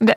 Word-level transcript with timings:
det. 0.00 0.14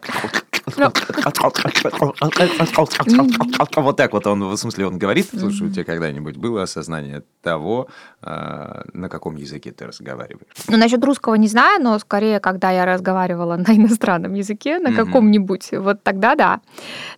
Вот 3.75 3.97
так 3.97 4.13
вот 4.13 4.27
он, 4.27 4.43
в 4.43 4.57
смысле, 4.57 4.87
он 4.87 4.97
говорит. 4.97 5.27
Слушай, 5.37 5.67
у 5.67 5.71
тебя 5.71 5.83
когда-нибудь 5.83 6.37
было 6.37 6.63
осознание 6.63 7.23
того, 7.41 7.87
а, 8.21 8.83
на 8.93 9.09
каком 9.09 9.35
языке 9.35 9.71
ты 9.71 9.87
разговариваешь? 9.87 10.47
Ну, 10.67 10.77
насчет 10.77 11.03
русского 11.03 11.35
не 11.35 11.47
знаю, 11.47 11.81
но 11.81 11.97
скорее, 11.99 12.39
когда 12.39 12.71
я 12.71 12.85
разговаривала 12.85 13.57
на 13.57 13.75
иностранном 13.75 14.33
языке, 14.33 14.79
на 14.79 14.93
каком-нибудь, 14.93 15.71
вот 15.73 16.03
тогда 16.03 16.35
да. 16.35 16.61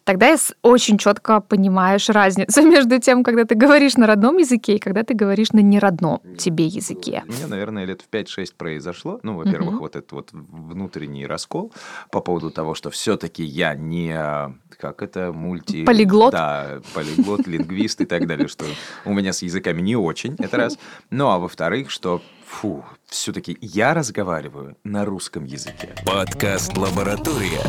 Тогда 0.04 0.30
я 0.30 0.38
очень 0.62 0.98
четко 0.98 1.40
понимаешь 1.42 2.10
разницу 2.10 2.62
между 2.70 3.00
тем, 3.00 3.24
когда 3.24 3.46
ты 3.46 3.56
говоришь 3.56 3.96
на 3.96 4.08
родном 4.08 4.38
языке 4.38 4.76
и 4.76 4.80
когда 4.80 5.04
ты 5.04 5.14
говоришь 5.14 5.52
на 5.52 5.60
неродном 5.60 6.22
тебе 6.38 6.66
языке. 6.66 7.24
У 7.28 7.32
меня, 7.32 7.48
наверное, 7.48 7.86
лет 7.86 8.02
в 8.02 8.14
5-6 8.14 8.54
произошло. 8.58 9.20
Ну, 9.24 9.36
во-первых, 9.38 9.80
вот 9.80 9.96
этот 9.96 10.12
вот 10.12 10.30
внутренний 10.32 11.26
раскол 11.26 11.72
по 12.12 12.22
поводу 12.22 12.50
того, 12.52 12.76
что 12.76 12.90
все-таки 12.90 13.43
я 13.46 13.76
не 13.76 14.14
как 14.84 15.02
это, 15.02 15.32
мульти... 15.32 15.86
Полиглот. 15.86 16.34
Да, 16.34 16.82
полиглот, 16.94 17.48
лингвист 17.48 18.02
и 18.02 18.06
так 18.06 18.28
далее, 18.28 18.50
что 18.50 18.66
у 19.06 19.14
меня 19.14 19.32
с 19.32 19.42
языками 19.42 19.80
не 19.82 19.96
очень, 19.96 20.36
это 20.40 20.58
раз. 20.58 20.78
Ну, 21.10 21.30
а 21.30 21.40
во-вторых, 21.40 21.90
что 21.90 22.22
фу, 22.46 22.84
все-таки 23.06 23.58
я 23.62 23.94
разговариваю 23.94 24.76
на 24.84 25.06
русском 25.06 25.46
языке. 25.46 25.96
Подкаст 26.06 26.76
«Лаборатория». 26.78 27.62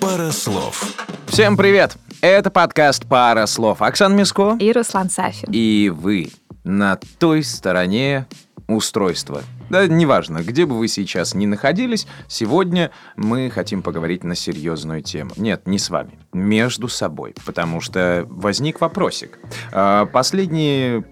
Пара 0.00 0.30
слов. 0.30 0.96
Всем 1.26 1.56
привет! 1.56 1.96
Это 2.22 2.50
подкаст 2.50 3.06
«Пара 3.06 3.44
слов». 3.46 3.82
Оксан 3.82 4.16
Миско. 4.16 4.56
И 4.60 4.72
Руслан 4.72 5.10
Сафин. 5.10 5.48
И 5.52 5.92
вы 5.94 6.30
на 6.64 6.98
той 7.18 7.42
стороне 7.42 8.26
устройства. 8.68 9.42
Да, 9.70 9.86
неважно, 9.86 10.42
где 10.42 10.66
бы 10.66 10.78
вы 10.78 10.88
сейчас 10.88 11.34
ни 11.34 11.46
находились, 11.46 12.06
сегодня 12.28 12.90
мы 13.16 13.50
хотим 13.50 13.82
поговорить 13.82 14.24
на 14.24 14.34
серьезную 14.34 15.02
тему. 15.02 15.30
Нет, 15.36 15.66
не 15.66 15.78
с 15.78 15.90
вами, 15.90 16.18
между 16.32 16.88
собой, 16.88 17.34
потому 17.44 17.80
что 17.80 18.26
возник 18.28 18.80
вопросик. 18.80 19.38
А, 19.72 20.06
последние 20.06 21.04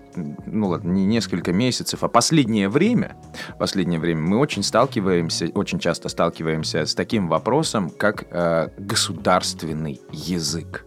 ну 0.47 0.69
ладно, 0.69 0.91
не 0.91 1.07
несколько 1.07 1.53
месяцев, 1.53 2.03
а 2.03 2.09
последнее 2.09 2.69
время, 2.69 3.17
последнее 3.59 4.01
время 4.01 4.21
мы 4.23 4.39
очень 4.39 4.63
сталкиваемся, 4.63 5.47
очень 5.55 5.79
часто 5.79 6.09
сталкиваемся 6.09 6.85
с 6.85 6.95
таким 6.95 7.29
вопросом, 7.29 7.91
как 7.91 8.27
э, 8.31 8.69
государственный 8.79 10.01
язык. 10.11 10.85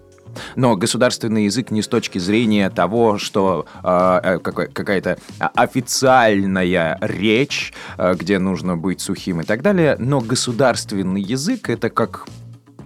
Но 0.55 0.75
государственный 0.75 1.45
язык 1.45 1.71
не 1.71 1.81
с 1.81 1.87
точки 1.87 2.19
зрения 2.19 2.69
того, 2.69 3.17
что 3.17 3.65
а, 3.81 4.21
э, 4.23 4.39
какая-то 4.39 5.17
официальная 5.39 6.97
речь, 7.01 7.73
э, 7.97 8.15
где 8.15 8.39
нужно 8.39 8.77
быть 8.77 9.01
сухим 9.01 9.41
и 9.41 9.43
так 9.43 9.61
далее, 9.61 9.95
но 9.99 10.19
государственный 10.19 11.21
язык 11.21 11.69
это 11.69 11.89
как 11.89 12.27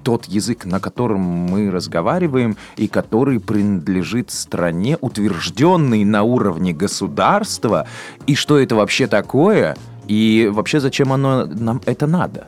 тот 0.04 0.24
язык, 0.26 0.64
на 0.64 0.80
котором 0.80 1.20
мы 1.20 1.70
разговариваем 1.70 2.56
и 2.78 2.88
который 2.88 3.42
принадлежит 3.42 4.32
стране, 4.32 4.98
утвержденной 5.02 6.06
на 6.06 6.24
уровне 6.24 6.72
государства, 6.72 7.88
и 8.26 8.34
что 8.34 8.58
это 8.58 8.76
вообще 8.76 9.08
такое, 9.08 9.76
и 10.08 10.50
вообще 10.50 10.80
зачем 10.80 11.12
оно 11.12 11.46
нам 11.46 11.82
это 11.86 12.08
надо. 12.08 12.48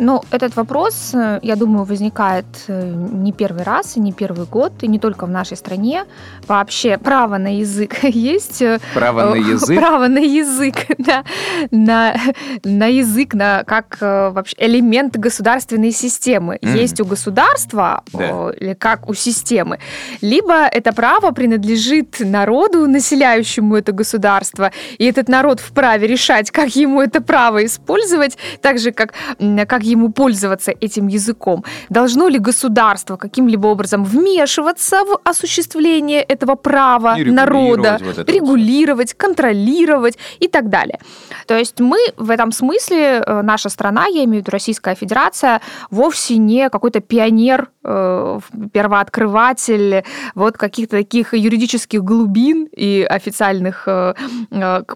Ну, 0.00 0.22
этот 0.30 0.56
вопрос, 0.56 1.10
э, 1.14 1.40
я 1.42 1.56
думаю, 1.56 1.84
возникает 1.84 2.46
э, 2.68 2.90
не 3.12 3.32
первый 3.32 3.64
раз 3.64 3.98
и 3.98 4.00
не 4.00 4.12
первый 4.12 4.46
год, 4.46 4.72
и 4.80 4.88
не 4.88 4.98
только 4.98 5.26
в 5.26 5.30
нашей 5.30 5.58
стране. 5.58 6.04
Вообще 6.48 6.96
право 6.96 7.36
на 7.36 7.58
язык 7.58 8.02
есть. 8.04 8.62
Э, 8.62 8.80
право 8.94 9.34
на 9.34 9.36
язык? 9.36 9.78
Право 9.80 10.08
на 10.08 10.18
язык, 10.18 10.74
да. 10.98 11.24
На, 11.70 12.16
на 12.64 12.86
язык, 12.86 13.34
на, 13.34 13.62
как 13.64 13.98
вообще 14.00 14.56
элемент 14.58 15.18
государственной 15.18 15.92
системы. 15.92 16.58
Mm. 16.62 16.78
Есть 16.78 17.00
у 17.00 17.04
государства, 17.04 18.02
да. 18.12 18.52
или 18.58 18.72
как 18.72 19.06
у 19.08 19.14
системы. 19.14 19.80
Либо 20.22 20.66
это 20.66 20.94
право 20.94 21.30
принадлежит 21.32 22.20
народу, 22.20 22.88
населяющему 22.88 23.76
это 23.76 23.92
государство, 23.92 24.72
и 24.98 25.04
этот 25.04 25.28
народ 25.28 25.60
вправе 25.60 26.06
решать, 26.06 26.50
как 26.50 26.74
ему 26.74 27.02
это 27.02 27.20
право 27.20 27.64
использовать, 27.66 28.38
так 28.62 28.78
же, 28.78 28.92
как, 28.92 29.12
как 29.68 29.82
ему 29.90 30.10
пользоваться 30.10 30.72
этим 30.80 31.08
языком? 31.08 31.64
Должно 31.88 32.28
ли 32.28 32.38
государство 32.38 33.16
каким-либо 33.16 33.66
образом 33.66 34.04
вмешиваться 34.04 35.04
в 35.04 35.18
осуществление 35.24 36.22
этого 36.22 36.54
права 36.54 37.16
народа, 37.16 37.98
вот 38.00 38.28
регулировать, 38.28 39.14
вот. 39.14 39.26
контролировать 39.26 40.18
и 40.38 40.48
так 40.48 40.68
далее? 40.68 40.98
То 41.46 41.58
есть 41.58 41.80
мы 41.80 41.98
в 42.16 42.30
этом 42.30 42.52
смысле, 42.52 43.22
э, 43.26 43.42
наша 43.42 43.68
страна, 43.68 44.06
я 44.06 44.24
имею 44.24 44.42
в 44.42 44.46
виду 44.46 44.50
Российская 44.50 44.94
Федерация, 44.94 45.60
вовсе 45.90 46.36
не 46.36 46.68
какой-то 46.70 47.00
пионер, 47.00 47.70
э, 47.84 48.40
первооткрыватель 48.72 50.04
вот 50.34 50.56
каких-то 50.56 50.96
таких 50.96 51.34
юридических 51.34 52.02
глубин 52.02 52.68
и 52.76 53.06
официальных 53.08 53.84
э, 53.86 54.14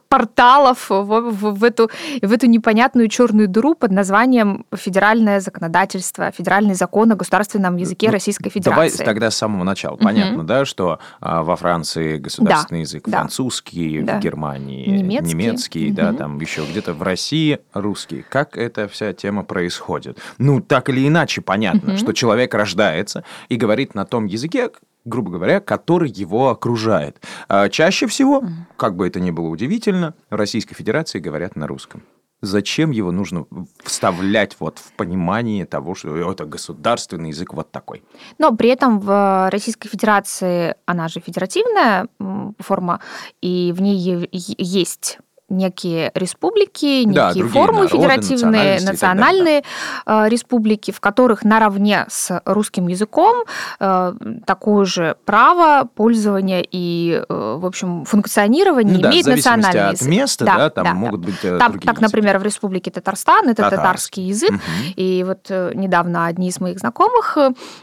порталов 0.08 0.90
в, 0.90 1.02
в, 1.02 1.58
в, 1.58 1.64
эту, 1.64 1.90
в 2.22 2.32
эту 2.32 2.46
непонятную 2.46 3.08
черную 3.08 3.48
дыру 3.48 3.74
под 3.74 3.90
названием 3.90 4.64
федеральное 4.84 5.40
законодательство, 5.40 6.30
федеральный 6.30 6.74
закон 6.74 7.10
о 7.12 7.16
государственном 7.16 7.76
языке 7.76 8.08
ну, 8.08 8.12
Российской 8.12 8.50
Федерации. 8.50 8.98
Давай 8.98 9.06
тогда 9.06 9.30
с 9.30 9.36
самого 9.36 9.64
начала. 9.64 9.96
Понятно, 9.96 10.40
угу. 10.40 10.46
да, 10.46 10.64
что 10.64 10.98
а, 11.20 11.42
во 11.42 11.56
Франции 11.56 12.18
государственный 12.18 12.80
да, 12.80 12.82
язык 12.82 13.04
да. 13.06 13.18
французский, 13.18 14.02
да. 14.02 14.18
в 14.18 14.20
Германии 14.20 14.86
немецкий, 14.86 15.34
немецкий 15.34 15.86
угу. 15.88 15.96
да, 15.96 16.12
там 16.12 16.38
еще 16.38 16.64
где-то 16.64 16.92
в 16.92 17.02
России 17.02 17.60
русский. 17.72 18.24
Как 18.28 18.56
эта 18.56 18.86
вся 18.88 19.12
тема 19.14 19.42
происходит? 19.42 20.18
Ну, 20.38 20.60
так 20.60 20.90
или 20.90 21.08
иначе 21.08 21.40
понятно, 21.40 21.92
угу. 21.92 21.98
что 21.98 22.12
человек 22.12 22.52
рождается 22.54 23.24
и 23.48 23.56
говорит 23.56 23.94
на 23.94 24.04
том 24.04 24.26
языке, 24.26 24.70
грубо 25.04 25.30
говоря, 25.30 25.60
который 25.60 26.10
его 26.10 26.50
окружает. 26.50 27.20
А 27.48 27.68
чаще 27.68 28.06
всего, 28.06 28.44
как 28.76 28.96
бы 28.96 29.06
это 29.06 29.20
ни 29.20 29.30
было 29.30 29.48
удивительно, 29.48 30.14
в 30.30 30.34
Российской 30.34 30.74
Федерации 30.74 31.20
говорят 31.20 31.56
на 31.56 31.66
русском 31.66 32.02
зачем 32.44 32.90
его 32.90 33.12
нужно 33.12 33.46
вставлять 33.82 34.56
вот 34.60 34.78
в 34.78 34.92
понимание 34.92 35.66
того, 35.66 35.94
что 35.94 36.16
это 36.16 36.44
государственный 36.44 37.30
язык 37.30 37.54
вот 37.54 37.70
такой. 37.70 38.02
Но 38.38 38.54
при 38.54 38.68
этом 38.68 39.00
в 39.00 39.50
Российской 39.50 39.88
Федерации, 39.88 40.74
она 40.86 41.08
же 41.08 41.20
федеративная 41.20 42.08
форма, 42.58 43.00
и 43.40 43.72
в 43.76 43.82
ней 43.82 44.28
есть 44.32 45.18
некие 45.50 46.10
республики, 46.14 47.04
некие 47.04 47.44
да, 47.44 47.50
формы 47.50 47.84
народы, 47.84 47.96
федеративные, 47.96 48.80
национальные 48.80 49.62
да. 50.06 50.26
Э, 50.26 50.28
республики, 50.28 50.90
в 50.90 51.00
которых 51.00 51.44
наравне 51.44 52.06
с 52.08 52.40
русским 52.46 52.88
языком 52.88 53.44
э, 53.78 54.14
такое 54.46 54.84
же 54.86 55.16
право 55.26 55.86
пользования 55.94 56.64
и, 56.68 57.22
э, 57.28 57.56
в 57.58 57.66
общем, 57.66 58.04
функционирования 58.06 58.94
ну, 58.94 59.00
да, 59.00 59.10
имеет 59.10 59.26
национальный 59.26 59.92
язык. 59.92 60.02
от 60.02 60.08
места, 60.08 60.44
да, 60.46 60.56
да 60.56 60.70
там 60.70 60.84
да, 60.84 60.94
могут 60.94 61.20
быть 61.20 61.40
там, 61.40 61.58
Так, 61.58 61.84
языки. 61.84 62.02
например, 62.02 62.38
в 62.38 62.42
Республике 62.42 62.90
Татарстан 62.90 63.48
это 63.48 63.62
татарский, 63.64 63.76
татарский 63.76 64.22
язык, 64.24 64.50
угу. 64.50 64.60
и 64.96 65.24
вот 65.24 65.50
недавно 65.74 66.26
одни 66.26 66.48
из 66.48 66.58
моих 66.58 66.78
знакомых 66.78 67.36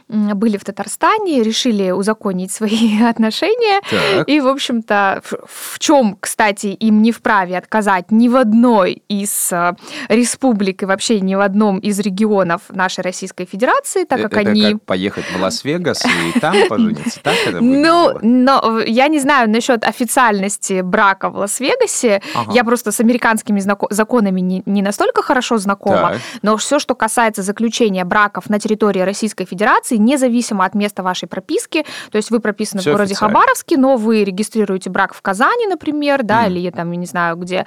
были 0.07 0.57
в 0.57 0.65
Татарстане, 0.65 1.43
решили 1.43 1.91
узаконить 1.91 2.51
свои 2.51 3.01
отношения, 3.09 3.81
так. 3.89 4.27
и, 4.27 4.39
в 4.39 4.47
общем-то, 4.47 5.21
в, 5.23 5.73
в 5.75 5.79
чем, 5.79 6.17
кстати, 6.19 6.67
им 6.67 7.01
не 7.01 7.11
вправе 7.11 7.50
вправе 7.51 7.57
отказать 7.57 8.11
ни 8.11 8.27
в 8.27 8.35
одной 8.35 9.03
из 9.07 9.51
э, 9.51 9.73
республик 10.09 10.83
и 10.83 10.85
вообще 10.85 11.19
ни 11.19 11.35
в 11.35 11.41
одном 11.41 11.79
из 11.79 11.99
регионов 11.99 12.61
нашей 12.69 13.01
Российской 13.01 13.45
Федерации, 13.45 14.05
так 14.05 14.21
как 14.21 14.33
это 14.33 14.49
они... 14.49 14.73
Как 14.73 14.81
поехать 14.83 15.25
в 15.25 15.41
Лас-Вегас 15.41 16.05
и 16.05 16.39
там 16.39 16.55
пожениться, 16.69 17.19
так 17.21 17.35
это? 17.45 17.61
Ну, 17.61 18.17
но 18.21 18.79
я 18.85 19.07
не 19.07 19.19
знаю 19.19 19.49
насчет 19.49 19.83
официальности 19.83 20.81
брака 20.81 21.29
в 21.29 21.37
Лас-Вегасе. 21.37 22.21
Я 22.51 22.63
просто 22.63 22.91
с 22.91 22.99
американскими 22.99 23.61
законами 23.89 24.41
не, 24.41 24.81
настолько 24.81 25.21
хорошо 25.21 25.57
знакома, 25.57 26.15
но 26.41 26.57
все, 26.57 26.79
что 26.79 26.95
касается 26.95 27.41
заключения 27.41 28.05
браков 28.05 28.49
на 28.49 28.59
территории 28.59 29.01
Российской 29.01 29.45
Федерации, 29.45 29.97
независимо 29.97 30.65
от 30.65 30.75
места 30.75 31.03
вашей 31.03 31.27
прописки, 31.27 31.85
то 32.11 32.17
есть 32.17 32.31
вы 32.31 32.39
прописаны 32.39 32.81
в 32.81 32.85
городе. 32.85 33.15
Хабаровске, 33.15 33.77
но 33.77 33.97
вы 33.97 34.23
регистрируете 34.23 34.89
брак 34.89 35.13
в 35.13 35.21
Казани, 35.21 35.67
например, 35.67 36.23
да, 36.23 36.47
или 36.47 36.69
там, 36.71 36.91
я 36.91 36.97
не 36.97 37.05
знаю, 37.05 37.37
где 37.41 37.65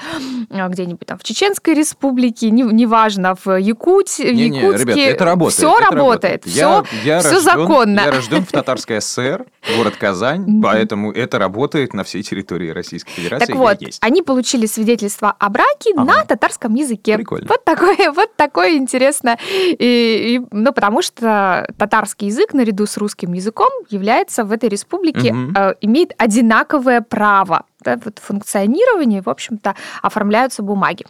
а, 0.51 0.69
где-нибудь 0.69 1.07
там 1.07 1.19
в 1.19 1.25
Чеченской 1.25 1.75
республике, 1.75 2.51
неважно, 2.51 3.37
в 3.45 3.59
Якуть, 3.59 4.19
не, 4.19 4.49
не, 4.49 4.59
Якутске. 4.59 4.85
Ребята, 4.85 5.01
это 5.01 5.25
работает. 5.25 5.59
Все 5.59 5.79
это 5.79 5.95
работает. 5.95 6.45
Все, 6.45 6.59
я, 6.59 6.85
я 7.05 7.21
все 7.21 7.35
рожден, 7.35 7.45
законно. 7.45 8.01
Я 8.01 8.11
рожден 8.11 8.45
в 8.45 8.51
Татарской 8.51 9.01
ССР, 9.01 9.47
город 9.77 9.95
Казань, 9.99 10.63
поэтому 10.63 11.13
это 11.13 11.39
работает 11.39 11.95
на 11.95 12.05
всей 12.05 12.23
территории 12.23 12.71
Российской 12.71 13.13
Федерации. 13.13 13.47
Так 13.47 13.57
вот, 13.57 13.81
есть. 13.81 13.99
они 14.03 14.23
получили 14.23 14.67
свидетельство 14.67 15.35
о 15.39 15.49
браке 15.49 15.93
ага. 15.97 16.05
на 16.05 16.25
татарском 16.25 16.75
языке. 16.75 17.17
Прикольно. 17.17 17.47
Вот 17.49 17.65
такое, 17.65 18.13
вот 18.15 18.35
такое 18.37 18.77
интересно. 18.77 19.39
И, 19.51 19.77
и, 19.79 20.47
ну, 20.51 20.73
потому 20.73 21.03
что 21.03 21.67
татарский 21.79 22.29
язык 22.29 22.53
наряду 22.55 22.87
с 22.87 22.97
русским 22.97 23.33
языком 23.33 23.71
является 23.91 24.45
в 24.45 24.53
этой 24.53 24.69
республике, 24.69 25.33
угу. 25.33 25.53
э, 25.57 25.75
имеет 25.81 26.13
одинаковое 26.19 27.01
право 27.01 27.65
да, 27.85 27.99
вот 28.05 28.19
функционирования, 28.19 29.23
в 29.23 29.29
общем-то, 29.29 29.75
оформляются 30.03 30.63
бумаги. 30.63 31.05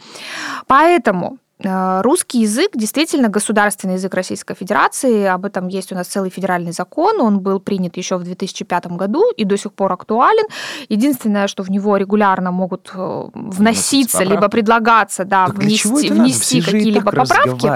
Поэтому 0.67 1.39
Э, 1.63 2.01
русский 2.03 2.41
язык 2.41 2.71
действительно 2.75 3.29
государственный 3.29 3.95
язык 3.95 4.15
Российской 4.15 4.55
Федерации. 4.55 5.25
Об 5.25 5.45
этом 5.45 5.69
есть 5.69 5.93
у 5.93 5.95
нас 5.95 6.09
целый 6.09 6.31
федеральный 6.31 6.73
закон. 6.73 7.21
Он 7.21 7.41
был 7.41 7.61
принят 7.61 7.97
еще 7.97 8.17
в 8.17 8.25
2005 8.25 8.87
году 8.89 9.31
и 9.37 9.45
до 9.45 9.57
сих 9.57 9.73
пор 9.73 9.93
актуален. 9.93 10.47
Единственное, 10.89 11.47
что 11.47 11.63
в 11.63 11.71
него 11.71 11.97
регулярно 11.97 12.51
могут 12.51 12.91
э, 12.95 13.25
вноситься, 13.35 14.25
либо 14.25 14.49
предлагаться, 14.49 15.25
да, 15.25 15.47
так 15.47 15.57
внести, 15.57 16.11
внести 16.11 16.61
какие-либо 16.61 17.13
поправки. 17.13 17.67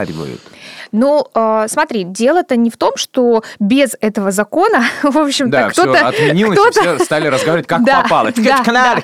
Ну, 0.93 1.27
э, 1.35 1.67
смотри, 1.69 2.05
дело-то 2.05 2.57
не 2.57 2.71
в 2.71 2.77
том, 2.77 2.93
что 2.97 3.43
без 3.59 3.97
этого 4.01 4.31
закона, 4.31 4.85
в 5.03 5.17
общем-то, 5.17 5.51
да, 5.51 5.71
кто-то... 5.71 5.95
Все 5.95 6.05
отменилось, 6.05 6.59
кто 6.59 6.71
все 6.71 6.99
стали 6.99 7.29
разговаривать, 7.29 7.67
как 7.67 7.85
да, 7.85 8.03
попало. 8.03 8.33
Да, 8.37 8.63
да. 8.65 8.95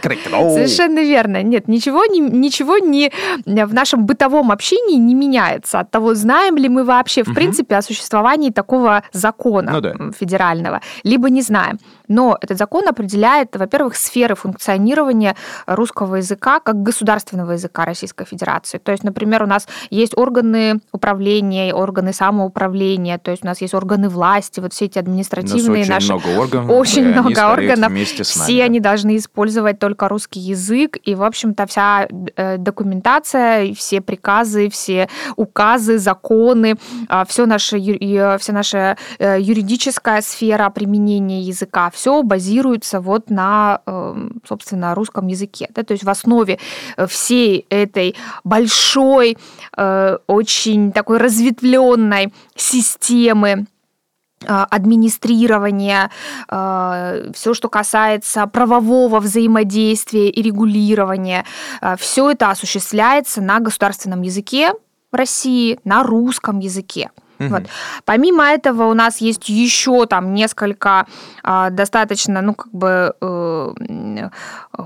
Совершенно 0.54 1.00
верно. 1.00 1.42
Нет, 1.42 1.68
ничего, 1.68 2.04
не, 2.06 2.20
ничего 2.20 2.78
не 2.78 3.12
в 3.44 3.74
нашем 3.74 4.06
бытовом 4.06 4.50
общении 4.50 4.96
не 4.96 5.14
меняется 5.14 5.80
от 5.80 5.90
того, 5.90 6.14
знаем 6.14 6.56
ли 6.56 6.68
мы 6.68 6.84
вообще, 6.84 7.22
в 7.22 7.28
угу. 7.28 7.34
принципе, 7.34 7.76
о 7.76 7.82
существовании 7.82 8.50
такого 8.50 9.02
закона 9.12 9.72
ну, 9.72 9.80
да. 9.80 9.94
федерального, 10.18 10.80
либо 11.02 11.30
не 11.30 11.42
знаем. 11.42 11.78
Но 12.08 12.36
этот 12.40 12.58
закон 12.58 12.86
определяет, 12.88 13.56
во-первых, 13.56 13.96
сферы 13.96 14.34
функционирования 14.34 15.36
русского 15.66 16.16
языка 16.16 16.60
как 16.60 16.82
государственного 16.82 17.52
языка 17.52 17.84
Российской 17.84 18.26
Федерации. 18.26 18.78
То 18.78 18.92
есть, 18.92 19.04
например, 19.04 19.42
у 19.42 19.46
нас 19.46 19.66
есть 19.90 20.16
органы 20.16 20.80
управления, 20.92 21.53
органы 21.72 22.12
самоуправления, 22.12 23.18
то 23.18 23.30
есть 23.30 23.44
у 23.44 23.46
нас 23.46 23.60
есть 23.60 23.74
органы 23.74 24.08
власти, 24.08 24.60
вот 24.60 24.72
все 24.72 24.86
эти 24.86 24.98
административные 24.98 25.82
очень 25.82 25.92
наши... 25.92 26.12
много 26.12 26.28
органов. 26.38 26.70
Очень 26.84 27.06
много 27.08 27.52
органов. 27.52 27.92
Все 27.92 28.52
нами. 28.52 28.60
они 28.60 28.80
должны 28.80 29.16
использовать 29.16 29.78
только 29.78 30.08
русский 30.08 30.40
язык, 30.40 30.98
и, 31.02 31.14
в 31.14 31.22
общем-то, 31.22 31.66
вся 31.66 32.08
э, 32.36 32.58
документация, 32.58 33.74
все 33.74 34.00
приказы, 34.00 34.68
все 34.68 35.08
указы, 35.36 35.98
законы, 35.98 36.76
а, 37.08 37.24
все 37.24 37.46
наше, 37.46 37.78
вся 38.38 38.52
наша 38.52 38.96
э, 39.18 39.38
юридическая 39.40 40.20
сфера 40.22 40.70
применения 40.70 41.42
языка, 41.42 41.90
все 41.90 42.22
базируется 42.22 43.00
вот 43.00 43.30
на, 43.30 43.80
эм, 43.86 44.40
собственно, 44.46 44.94
русском 44.94 45.26
языке. 45.26 45.68
Да? 45.74 45.82
То 45.82 45.92
есть 45.92 46.04
в 46.04 46.10
основе 46.10 46.58
э, 46.96 47.06
всей 47.06 47.66
этой 47.70 48.16
большой, 48.44 49.36
очень 50.26 50.92
такой 50.92 51.18
разветвленной 51.18 51.43
разветвленной 51.44 52.32
системы 52.56 53.66
а, 54.46 54.64
администрирования, 54.64 56.10
а, 56.48 57.14
все, 57.32 57.54
что 57.54 57.68
касается 57.68 58.46
правового 58.46 59.20
взаимодействия 59.20 60.28
и 60.28 60.42
регулирования, 60.42 61.44
а, 61.80 61.96
все 61.96 62.30
это 62.30 62.50
осуществляется 62.50 63.40
на 63.40 63.60
государственном 63.60 64.22
языке 64.22 64.72
России, 65.12 65.78
на 65.84 66.02
русском 66.02 66.58
языке. 66.58 67.10
Угу. 67.38 67.48
Вот. 67.48 67.62
Помимо 68.04 68.44
этого 68.44 68.84
у 68.84 68.94
нас 68.94 69.18
есть 69.18 69.48
еще 69.48 70.06
там 70.06 70.34
несколько 70.34 71.06
э, 71.42 71.68
достаточно, 71.70 72.42
ну 72.42 72.54
как 72.54 72.72
бы 72.72 73.12
э, 73.20 74.28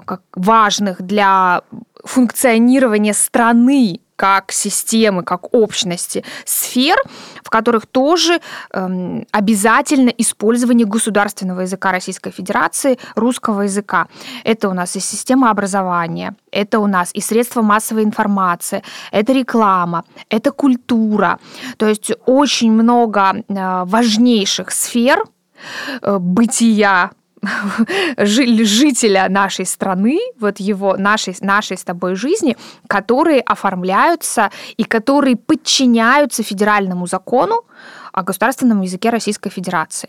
как 0.06 0.22
важных 0.34 1.02
для 1.02 1.60
функционирования 2.04 3.12
страны 3.12 4.00
как 4.18 4.50
системы, 4.50 5.22
как 5.22 5.54
общности 5.54 6.24
сфер, 6.44 6.96
в 7.44 7.50
которых 7.50 7.86
тоже 7.86 8.40
эм, 8.72 9.24
обязательно 9.30 10.08
использование 10.08 10.86
государственного 10.86 11.60
языка 11.60 11.92
Российской 11.92 12.32
Федерации, 12.32 12.98
русского 13.14 13.62
языка. 13.62 14.08
Это 14.42 14.68
у 14.68 14.74
нас 14.74 14.96
и 14.96 15.00
система 15.00 15.50
образования, 15.50 16.34
это 16.50 16.80
у 16.80 16.88
нас 16.88 17.10
и 17.14 17.20
средства 17.20 17.62
массовой 17.62 18.02
информации, 18.02 18.82
это 19.12 19.32
реклама, 19.32 20.04
это 20.30 20.50
культура. 20.50 21.38
То 21.76 21.86
есть 21.86 22.10
очень 22.26 22.72
много 22.72 23.44
э, 23.48 23.84
важнейших 23.84 24.72
сфер 24.72 25.22
э, 26.02 26.18
бытия 26.18 27.12
жителя 28.18 29.28
нашей 29.28 29.66
страны, 29.66 30.18
вот 30.40 30.60
его, 30.60 30.96
нашей, 30.96 31.36
нашей 31.40 31.76
с 31.76 31.84
тобой 31.84 32.14
жизни, 32.14 32.56
которые 32.86 33.40
оформляются 33.40 34.50
и 34.76 34.84
которые 34.84 35.36
подчиняются 35.36 36.42
федеральному 36.42 37.06
закону 37.06 37.64
о 38.12 38.22
государственном 38.22 38.80
языке 38.80 39.10
Российской 39.10 39.50
Федерации. 39.50 40.08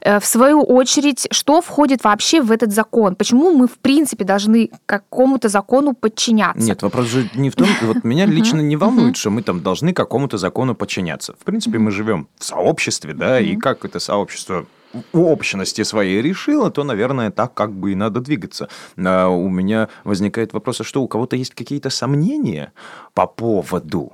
Э, 0.00 0.18
в 0.18 0.24
свою 0.24 0.62
очередь, 0.62 1.26
что 1.30 1.60
входит 1.60 2.04
вообще 2.04 2.40
в 2.40 2.50
этот 2.50 2.72
закон? 2.72 3.16
Почему 3.16 3.50
мы, 3.50 3.66
в 3.66 3.78
принципе, 3.78 4.24
должны 4.24 4.70
какому-то 4.86 5.48
закону 5.48 5.94
подчиняться? 5.94 6.66
Нет, 6.66 6.82
вопрос 6.82 7.06
же 7.06 7.28
не 7.34 7.50
в 7.50 7.54
том, 7.54 7.68
вот 7.82 8.04
меня 8.04 8.26
лично 8.26 8.60
не 8.60 8.76
волнует, 8.76 9.16
что 9.16 9.30
мы 9.30 9.42
там 9.42 9.60
должны 9.60 9.92
какому-то 9.92 10.38
закону 10.38 10.74
подчиняться. 10.74 11.34
В 11.34 11.44
принципе, 11.44 11.78
мы 11.78 11.90
живем 11.90 12.28
в 12.38 12.44
сообществе, 12.44 13.12
да, 13.12 13.40
и 13.40 13.56
как 13.56 13.84
это 13.84 13.98
сообщество 14.00 14.66
у 15.12 15.26
общности 15.26 15.82
своей 15.82 16.22
решила, 16.22 16.70
то, 16.70 16.84
наверное, 16.84 17.30
так 17.30 17.54
как 17.54 17.72
бы 17.72 17.92
и 17.92 17.94
надо 17.94 18.20
двигаться. 18.20 18.68
А 18.96 19.28
у 19.28 19.48
меня 19.48 19.88
возникает 20.04 20.52
вопрос, 20.52 20.80
а 20.80 20.84
что 20.84 21.02
у 21.02 21.08
кого-то 21.08 21.36
есть 21.36 21.54
какие-то 21.54 21.90
сомнения 21.90 22.72
по 23.14 23.26
поводу 23.26 24.12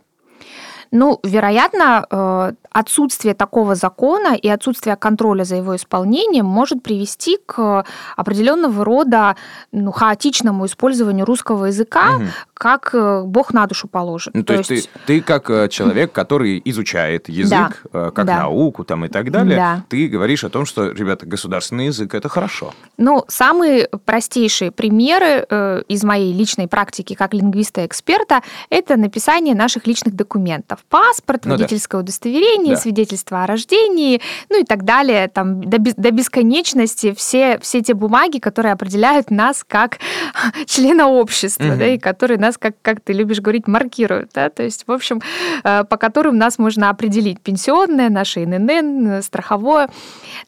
ну, 0.92 1.20
вероятно, 1.22 2.04
э, 2.10 2.52
отсутствие 2.70 3.34
такого 3.34 3.74
закона 3.74 4.34
и 4.34 4.48
отсутствие 4.48 4.96
контроля 4.96 5.44
за 5.44 5.56
его 5.56 5.76
исполнением 5.76 6.46
может 6.46 6.82
привести 6.82 7.38
к 7.46 7.84
определенного 8.16 8.84
рода 8.84 9.36
ну, 9.72 9.92
хаотичному 9.92 10.66
использованию 10.66 11.26
русского 11.26 11.66
языка, 11.66 12.16
угу. 12.16 12.24
как 12.54 12.90
э, 12.92 13.22
Бог 13.24 13.52
на 13.52 13.66
душу 13.66 13.86
положит. 13.86 14.34
Ну, 14.34 14.42
то, 14.42 14.54
то 14.54 14.58
есть, 14.58 14.70
есть 14.70 14.90
ты, 15.06 15.20
ты 15.20 15.20
как 15.20 15.48
э, 15.50 15.68
человек, 15.68 16.12
который 16.12 16.60
изучает 16.64 17.28
язык, 17.28 17.86
да. 17.92 18.10
как 18.10 18.26
да. 18.26 18.38
науку 18.38 18.84
там 18.84 19.04
и 19.04 19.08
так 19.08 19.30
далее, 19.30 19.56
да. 19.56 19.84
ты 19.88 20.08
говоришь 20.08 20.42
о 20.42 20.50
том, 20.50 20.66
что, 20.66 20.90
ребята, 20.90 21.24
государственный 21.24 21.86
язык 21.86 22.14
это 22.14 22.28
хорошо. 22.28 22.72
Ну, 22.96 23.24
самые 23.28 23.88
простейшие 24.04 24.72
примеры 24.72 25.84
из 25.88 26.02
моей 26.04 26.32
личной 26.32 26.68
практики 26.68 27.14
как 27.14 27.32
лингвиста-эксперта 27.34 28.42
это 28.70 28.96
написание 28.96 29.54
наших 29.54 29.86
личных 29.86 30.14
документов 30.14 30.79
паспорт, 30.88 31.44
ну, 31.44 31.52
водительское 31.52 32.00
да. 32.00 32.04
удостоверение, 32.04 32.74
да. 32.74 32.80
свидетельство 32.80 33.42
о 33.44 33.46
рождении, 33.46 34.20
ну 34.48 34.60
и 34.60 34.64
так 34.64 34.84
далее, 34.84 35.28
там 35.28 35.62
до, 35.62 35.78
до 35.78 36.10
бесконечности 36.10 37.12
все, 37.12 37.58
все 37.60 37.82
те 37.82 37.94
бумаги, 37.94 38.38
которые 38.38 38.72
определяют 38.72 39.30
нас 39.30 39.64
как 39.66 39.98
члена 40.66 41.08
общества, 41.08 41.64
угу. 41.64 41.78
да, 41.78 41.86
и 41.86 41.98
которые 41.98 42.38
нас, 42.38 42.58
как, 42.58 42.74
как 42.82 43.00
ты 43.00 43.12
любишь 43.12 43.40
говорить, 43.40 43.66
маркируют, 43.66 44.30
да, 44.34 44.50
то 44.50 44.62
есть, 44.62 44.84
в 44.86 44.92
общем, 44.92 45.20
э, 45.64 45.84
по 45.84 45.96
которым 45.96 46.38
нас 46.38 46.58
можно 46.58 46.90
определить 46.90 47.40
пенсионное, 47.40 48.10
наше 48.10 48.44
ИНН, 48.44 49.22
страховое. 49.22 49.90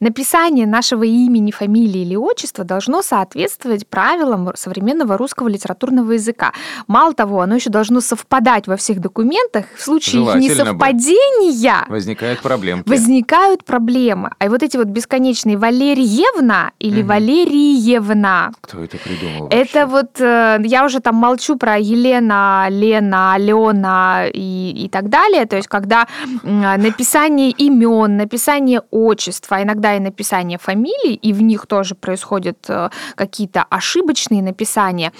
Написание 0.00 0.66
нашего 0.66 1.04
имени, 1.04 1.50
фамилии 1.50 2.02
или 2.02 2.16
отчества 2.16 2.64
должно 2.64 3.02
соответствовать 3.02 3.86
правилам 3.86 4.50
современного 4.54 5.16
русского 5.16 5.48
литературного 5.48 6.12
языка. 6.12 6.52
Мало 6.86 7.14
того, 7.14 7.40
оно 7.40 7.56
еще 7.56 7.70
должно 7.70 8.00
совпадать 8.00 8.66
во 8.66 8.76
всех 8.76 9.00
документах 9.00 9.66
в 9.76 9.82
случае 9.82 10.21
несовпадения 10.36 11.86
возникают 11.88 12.40
проблемы. 12.40 12.82
Возникают 12.86 13.64
проблемы. 13.64 14.30
А 14.38 14.48
вот 14.48 14.62
эти 14.62 14.76
вот 14.76 14.86
бесконечные 14.88 15.56
Валерьевна 15.56 16.72
или 16.78 17.00
угу. 17.00 17.08
Валериевна. 17.08 18.52
Кто 18.60 18.82
это 18.82 18.96
придумал? 18.98 19.48
Это 19.50 19.86
вот 19.86 20.20
э, 20.20 20.58
я 20.64 20.84
уже 20.84 21.00
там 21.00 21.16
молчу 21.16 21.56
про 21.56 21.78
Елена, 21.78 22.66
Лена, 22.68 23.34
Алена 23.34 24.26
и, 24.32 24.84
и 24.84 24.88
так 24.88 25.08
далее. 25.08 25.46
То 25.46 25.56
есть 25.56 25.68
когда 25.68 26.06
написание 26.42 27.50
имен, 27.50 28.16
написание 28.16 28.82
отчества, 28.90 29.62
иногда 29.62 29.96
и 29.96 30.00
написание 30.00 30.58
фамилий, 30.58 31.14
и 31.14 31.32
в 31.32 31.42
них 31.42 31.66
тоже 31.66 31.94
происходят 31.94 32.58
э, 32.68 32.90
какие-то 33.14 33.64
ошибочные 33.68 34.42
написания, 34.42 35.12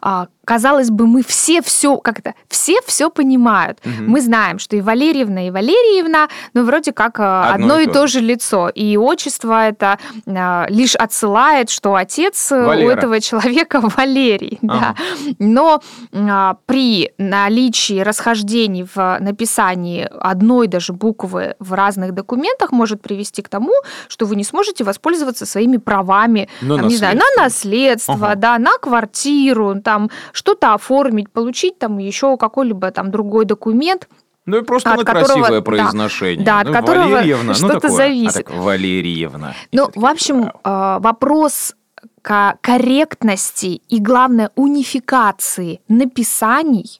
а, 0.00 0.28
казалось 0.44 0.90
бы, 0.90 1.06
мы 1.06 1.22
все 1.22 1.62
все 1.62 1.96
как-то 1.96 2.34
все 2.48 2.76
все 2.86 3.10
понимают. 3.10 3.78
Угу. 3.84 4.10
Мы 4.10 4.20
знаем, 4.20 4.58
что 4.58 4.76
и 4.76 4.80
Валерьевна, 4.80 5.46
и 5.46 5.50
Валерьевна, 5.50 6.28
ну 6.54 6.64
вроде 6.64 6.92
как 6.92 7.18
э, 7.18 7.22
одно, 7.22 7.74
одно 7.74 7.80
и, 7.80 7.86
то. 7.86 8.06
же 8.06 8.20
лицо, 8.20 8.68
и 8.68 8.96
отчество 8.96 9.66
это 9.66 9.98
а, 10.26 10.66
лишь 10.68 10.94
отсылает, 10.94 11.70
что 11.70 11.94
отец 11.94 12.52
э, 12.52 12.62
Валера. 12.62 12.86
у 12.86 12.90
этого 12.90 13.20
человека 13.20 13.80
Валерий, 13.96 14.58
ага. 14.62 14.78
да. 14.78 14.94
Но 15.38 15.82
а, 16.12 16.56
при 16.66 17.12
наличии 17.18 18.00
расхождений 18.00 18.86
в 18.94 19.18
написании 19.20 20.08
одной 20.20 20.68
даже 20.68 20.92
буквы 20.92 21.54
в 21.58 21.72
разных 21.72 22.12
документах 22.12 22.72
может 22.72 23.02
привести 23.02 23.42
к 23.42 23.48
тому, 23.48 23.72
что 24.08 24.26
вы 24.26 24.36
не 24.36 24.44
сможете 24.44 24.84
воспользоваться 24.84 25.46
своими 25.46 25.76
правами, 25.76 26.48
на 26.60 26.76
там, 26.78 26.88
не 26.88 26.96
знаю, 26.96 27.18
на 27.18 27.42
наследство, 27.42 28.14
ага. 28.14 28.34
да, 28.34 28.58
на 28.58 28.78
квартиру, 28.78 29.80
там 29.82 30.10
что-то 30.34 30.74
оформить, 30.74 31.30
получить 31.30 31.78
там 31.78 31.98
еще 31.98 32.36
какой-либо 32.36 32.90
там 32.90 33.10
другой 33.10 33.44
документ. 33.44 34.08
Ну 34.46 34.58
и 34.58 34.62
просто 34.62 34.90
от 34.90 34.98
на 34.98 35.04
которого, 35.04 35.26
красивое 35.26 35.60
произношение. 35.62 36.44
Да, 36.44 36.60
от 36.60 36.66
ну, 36.66 36.72
которого 36.74 37.08
Валерьевна, 37.08 37.54
что-то 37.54 37.74
ну, 37.74 37.80
такое. 37.80 37.96
зависит. 37.96 38.36
А 38.36 38.42
так, 38.42 38.50
Валерьевна. 38.50 39.54
Ну, 39.72 39.90
в 39.94 40.04
общем, 40.04 40.50
Вау. 40.64 41.00
вопрос 41.00 41.74
корректности 42.22 43.82
и, 43.88 44.00
главное, 44.00 44.50
унификации 44.54 45.80
написаний, 45.88 46.98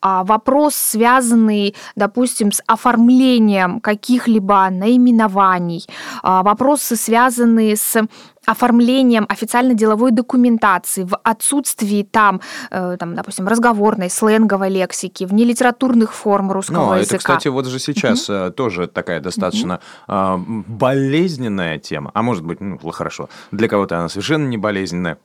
а, 0.00 0.24
вопрос, 0.24 0.74
связанный, 0.74 1.74
допустим, 1.96 2.50
с 2.50 2.62
оформлением 2.66 3.80
каких-либо 3.80 4.68
наименований, 4.70 5.86
а, 6.22 6.42
вопросы, 6.42 6.96
связанные 6.96 7.76
с 7.76 8.02
оформлением 8.46 9.26
официально-деловой 9.28 10.10
документации, 10.10 11.04
в 11.04 11.16
отсутствии 11.22 12.02
там, 12.02 12.40
э, 12.70 12.96
там, 12.98 13.14
допустим, 13.14 13.48
разговорной, 13.48 14.10
сленговой 14.10 14.70
лексики, 14.70 15.24
в 15.24 15.32
нелитературных 15.32 16.12
форм 16.14 16.52
русского 16.52 16.94
ну, 16.94 16.94
языка. 16.94 17.16
Это, 17.16 17.18
кстати, 17.18 17.48
вот 17.48 17.66
же 17.66 17.78
сейчас 17.78 18.28
угу. 18.28 18.50
тоже 18.50 18.86
такая 18.86 19.20
достаточно 19.20 19.80
угу. 20.06 20.64
болезненная 20.66 21.78
тема, 21.78 22.10
а 22.14 22.22
может 22.22 22.44
быть, 22.44 22.60
ну, 22.60 22.78
хорошо, 22.90 23.28
для 23.50 23.68
кого-то 23.68 23.98
она 23.98 24.08
совершенно 24.08 24.46
не 24.46 24.56
болезненная, 24.56 25.18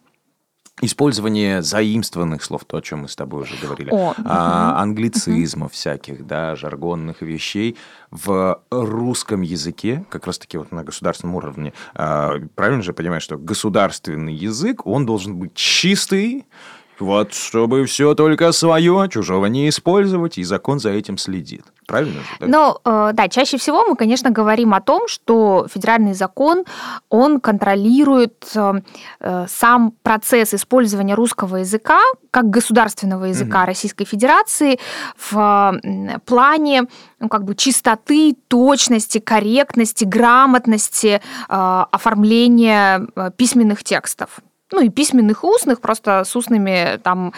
Использование 0.82 1.62
заимствованных 1.62 2.44
слов, 2.44 2.64
то, 2.66 2.78
о 2.78 2.82
чем 2.82 3.00
мы 3.00 3.10
с 3.10 3.16
тобой 3.16 3.44
уже 3.44 3.56
говорили, 3.62 3.90
о, 3.92 4.14
а, 4.26 4.72
угу. 4.72 4.82
англицизмов 4.82 5.68
угу. 5.68 5.74
всяких, 5.74 6.26
да, 6.26 6.56
жаргонных 6.56 7.22
вещей 7.22 7.78
в 8.12 8.62
русском 8.72 9.42
языке, 9.42 10.06
как 10.10 10.26
раз-таки 10.26 10.58
вот 10.58 10.72
на 10.72 10.84
государственном 10.84 11.36
уровне. 11.36 11.74
А, 11.94 12.36
правильно 12.56 12.82
же 12.82 12.94
понимаешь, 12.94 13.24
что 13.24 13.38
государственный 13.38 14.34
язык, 14.34 14.86
он 14.86 15.06
должен 15.06 15.36
быть 15.36 15.54
чистый, 15.54 16.46
вот, 17.02 17.34
чтобы 17.34 17.86
все 17.86 18.14
только 18.14 18.52
свое, 18.52 19.08
чужого 19.10 19.48
не 19.48 19.70
использовать, 19.70 20.38
и 20.38 20.44
закон 20.44 20.80
за 20.80 20.90
этим 20.90 21.18
следит. 21.18 21.64
Правильно 21.88 22.20
же? 22.22 22.28
Да? 22.40 22.48
Ну, 22.48 22.78
э, 22.86 23.14
да, 23.14 23.28
чаще 23.30 23.58
всего 23.58 23.84
мы, 23.84 23.96
конечно, 23.96 24.30
говорим 24.30 24.74
о 24.74 24.82
том, 24.82 25.08
что 25.08 25.68
федеральный 25.74 26.14
закон, 26.14 26.66
он 27.10 27.40
контролирует 27.40 28.52
э, 28.56 28.74
э 29.20 29.46
сам 29.48 29.94
процесс 30.04 30.54
использования 30.54 31.16
русского 31.16 31.58
языка 31.58 32.00
как 32.32 32.50
государственного 32.50 33.26
языка 33.26 33.62
угу. 33.62 33.68
Российской 33.68 34.06
Федерации 34.06 34.80
в 35.18 35.80
плане 36.26 36.84
ну, 37.20 37.28
как 37.28 37.44
бы 37.44 37.56
чистоты, 37.56 38.36
точности, 38.48 39.20
корректности, 39.20 40.06
грамотности 40.06 41.22
э, 41.50 41.86
оформления 41.92 43.08
э, 43.16 43.32
письменных 43.36 43.84
текстов 43.84 44.42
ну 44.72 44.82
и 44.82 44.90
письменных, 44.90 45.44
и 45.44 45.48
устных, 45.48 45.82
просто 45.82 46.24
с 46.24 46.36
устными 46.36 47.00
там 47.04 47.34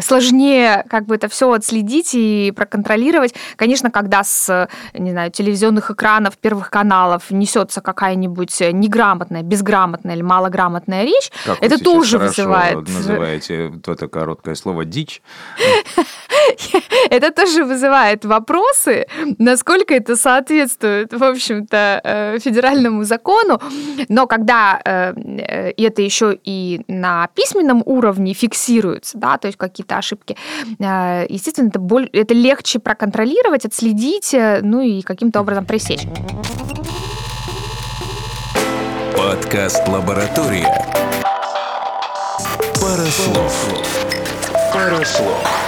сложнее 0.00 0.84
как 0.88 1.06
бы 1.06 1.14
это 1.14 1.28
все 1.28 1.52
отследить 1.52 2.10
и 2.14 2.52
проконтролировать. 2.54 3.34
Конечно, 3.56 3.90
когда 3.90 4.24
с, 4.24 4.68
не 4.94 5.10
знаю, 5.10 5.30
телевизионных 5.30 5.90
экранов 5.90 6.38
первых 6.38 6.70
каналов 6.70 7.30
несется 7.30 7.80
какая-нибудь 7.80 8.60
неграмотная, 8.72 9.42
безграмотная 9.42 10.14
или 10.14 10.22
малограмотная 10.22 11.04
речь, 11.04 11.30
как 11.44 11.62
это 11.62 11.82
тоже 11.82 12.18
вызывает... 12.18 12.76
называете 12.88 13.72
это 13.86 14.08
короткое 14.08 14.54
слово 14.54 14.84
«дичь». 14.84 15.22
Это 17.10 17.32
тоже 17.32 17.64
вызывает 17.64 18.24
вопросы, 18.24 19.06
насколько 19.38 19.94
это 19.94 20.16
соответствует, 20.16 21.12
в 21.12 21.22
общем-то, 21.22 22.00
э, 22.02 22.38
федеральному 22.38 23.04
закону. 23.04 23.60
Но 24.08 24.26
когда 24.26 24.80
э, 24.84 25.12
э, 25.16 25.72
это 25.76 26.02
еще 26.02 26.38
и 26.44 26.82
на 26.88 27.28
письменном 27.34 27.82
уровне 27.84 28.32
фиксируется, 28.34 29.18
да, 29.18 29.38
то 29.38 29.46
есть 29.46 29.58
какие-то 29.58 29.96
ошибки, 29.96 30.36
э, 30.78 31.26
естественно, 31.28 31.68
это, 31.68 31.78
боль, 31.78 32.08
это 32.12 32.34
легче 32.34 32.78
проконтролировать, 32.78 33.64
отследить, 33.64 34.34
э, 34.34 34.60
ну 34.62 34.80
и 34.80 35.02
каким-то 35.02 35.40
образом 35.40 35.66
пресечь. 35.66 36.06
Подкаст 39.16 39.86
«Лаборатория». 39.88 40.86
Парослов. 42.80 43.68
Парослов. 44.72 45.60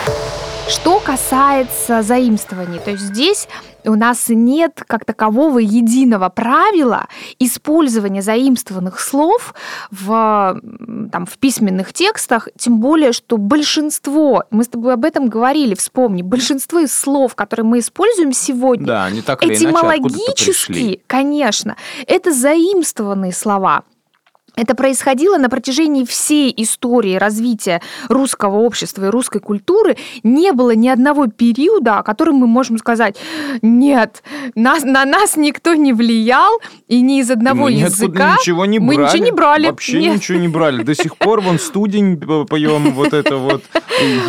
Что 0.68 1.00
касается 1.00 2.02
заимствований, 2.02 2.78
то 2.78 2.92
есть 2.92 3.02
здесь 3.02 3.48
у 3.84 3.94
нас 3.94 4.28
нет 4.28 4.82
как 4.86 5.04
такового 5.04 5.58
единого 5.58 6.28
правила 6.28 7.06
использования 7.38 8.22
заимствованных 8.22 9.00
слов 9.00 9.54
в, 9.90 10.60
там, 11.10 11.26
в 11.26 11.38
письменных 11.38 11.92
текстах, 11.92 12.48
тем 12.56 12.78
более, 12.78 13.12
что 13.12 13.36
большинство, 13.36 14.44
мы 14.50 14.64
с 14.64 14.68
тобой 14.68 14.94
об 14.94 15.04
этом 15.04 15.28
говорили, 15.28 15.74
вспомни, 15.74 16.22
большинство 16.22 16.80
из 16.80 16.92
слов, 16.96 17.34
которые 17.34 17.66
мы 17.66 17.78
используем 17.80 18.32
сегодня, 18.32 18.86
да, 18.86 19.04
они 19.04 19.22
так 19.22 19.42
этимологически, 19.42 21.02
конечно, 21.06 21.76
это 22.06 22.32
заимствованные 22.32 23.32
слова. 23.32 23.84
Это 24.54 24.74
происходило 24.74 25.38
на 25.38 25.48
протяжении 25.48 26.04
всей 26.04 26.52
истории 26.56 27.16
развития 27.16 27.80
русского 28.08 28.58
общества 28.58 29.06
и 29.06 29.08
русской 29.08 29.40
культуры. 29.40 29.96
Не 30.22 30.52
было 30.52 30.74
ни 30.74 30.88
одного 30.88 31.26
периода, 31.26 31.98
о 31.98 32.02
котором 32.02 32.36
мы 32.36 32.46
можем 32.46 32.78
сказать, 32.78 33.16
нет, 33.62 34.22
нас, 34.54 34.84
на 34.84 35.04
нас 35.04 35.36
никто 35.36 35.74
не 35.74 35.92
влиял, 35.92 36.60
и 36.88 37.00
ни 37.00 37.20
из 37.20 37.30
одного 37.30 37.64
мы 37.64 37.72
языка 37.72 38.36
ничего 38.38 38.66
не 38.66 38.78
мы 38.78 38.96
брали. 38.96 39.08
ничего 39.08 39.24
не 39.24 39.32
брали. 39.32 39.66
Вообще 39.66 40.00
нет. 40.00 40.16
ничего 40.16 40.38
не 40.38 40.48
брали. 40.48 40.82
До 40.82 40.94
сих 40.94 41.16
пор 41.16 41.40
вон 41.40 41.58
студень 41.58 42.18
поем, 42.46 42.92
вот 42.92 43.14
это 43.14 43.36
вот, 43.36 43.62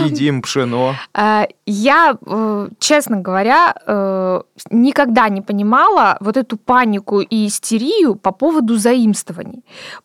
едим 0.06 0.42
пшено. 0.42 0.96
А, 1.14 1.48
я, 1.66 2.18
э, 2.26 2.70
честно 2.80 3.18
говоря, 3.18 3.76
э, 3.86 4.42
никогда 4.70 5.30
не 5.30 5.42
понимала 5.42 6.18
вот 6.20 6.38
эту 6.38 6.58
панику 6.58 7.20
и 7.20 7.48
истерию 7.48 8.16
по 8.16 8.32
поводу 8.32 8.78
заимствований. 8.78 9.64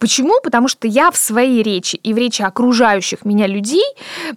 Почему? 0.08 0.40
Потому 0.42 0.68
что 0.68 0.88
я 0.88 1.10
в 1.10 1.18
своей 1.18 1.62
речи 1.62 1.96
и 1.96 2.14
в 2.14 2.16
речи 2.16 2.40
окружающих 2.40 3.26
меня 3.26 3.46
людей 3.46 3.84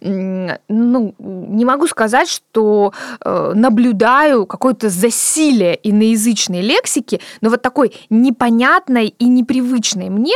ну, 0.02 1.16
не 1.18 1.64
могу 1.64 1.88
сказать, 1.88 2.28
что 2.28 2.92
э, 3.24 3.54
наблюдаю 3.56 4.46
какое-то 4.46 4.90
засилие 4.90 5.80
иноязычной 5.82 6.60
лексики, 6.60 7.22
но 7.40 7.50
вот 7.50 7.62
такой 7.62 7.94
непонятной 8.10 9.16
и 9.18 9.26
непривычной 9.30 10.10
мне. 10.10 10.34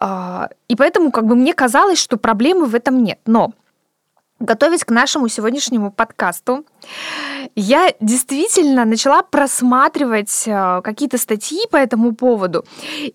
Э, 0.00 0.46
и 0.68 0.76
поэтому 0.76 1.10
как 1.10 1.26
бы 1.26 1.34
мне 1.34 1.52
казалось, 1.52 1.98
что 1.98 2.16
проблемы 2.16 2.64
в 2.64 2.74
этом 2.74 3.04
нет. 3.04 3.18
Но 3.26 3.52
готовясь 4.40 4.84
к 4.84 4.90
нашему 4.90 5.28
сегодняшнему 5.28 5.92
подкасту, 5.92 6.64
я 7.54 7.92
действительно 8.00 8.84
начала 8.84 9.22
просматривать 9.22 10.44
э, 10.46 10.80
какие-то 10.82 11.18
статьи 11.18 11.60
по 11.70 11.76
этому 11.76 12.14
поводу. 12.14 12.64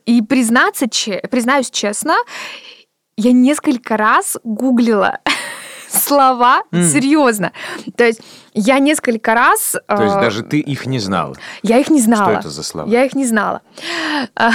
И 0.06 0.22
признаться, 0.22 0.88
признаюсь 1.30 1.70
честно, 1.70 2.16
я 3.18 3.32
несколько 3.32 3.98
раз 3.98 4.38
гуглила 4.44 5.20
слова, 5.90 6.64
mm. 6.72 6.84
серьезно. 6.84 7.52
То 7.96 8.06
есть 8.06 8.22
я 8.54 8.80
несколько 8.80 9.34
раз... 9.34 9.76
То 9.88 10.04
есть 10.04 10.16
э, 10.16 10.22
даже 10.22 10.44
ты 10.44 10.60
их 10.60 10.86
не 10.86 11.00
знала? 11.00 11.36
Я 11.64 11.78
их 11.80 11.90
не 11.90 12.02
знала. 12.02 12.32
Что 12.32 12.40
это 12.40 12.50
за 12.50 12.64
слова? 12.64 12.90
Я 12.90 13.06
их 13.06 13.16
не 13.16 13.26
знала. 13.26 13.62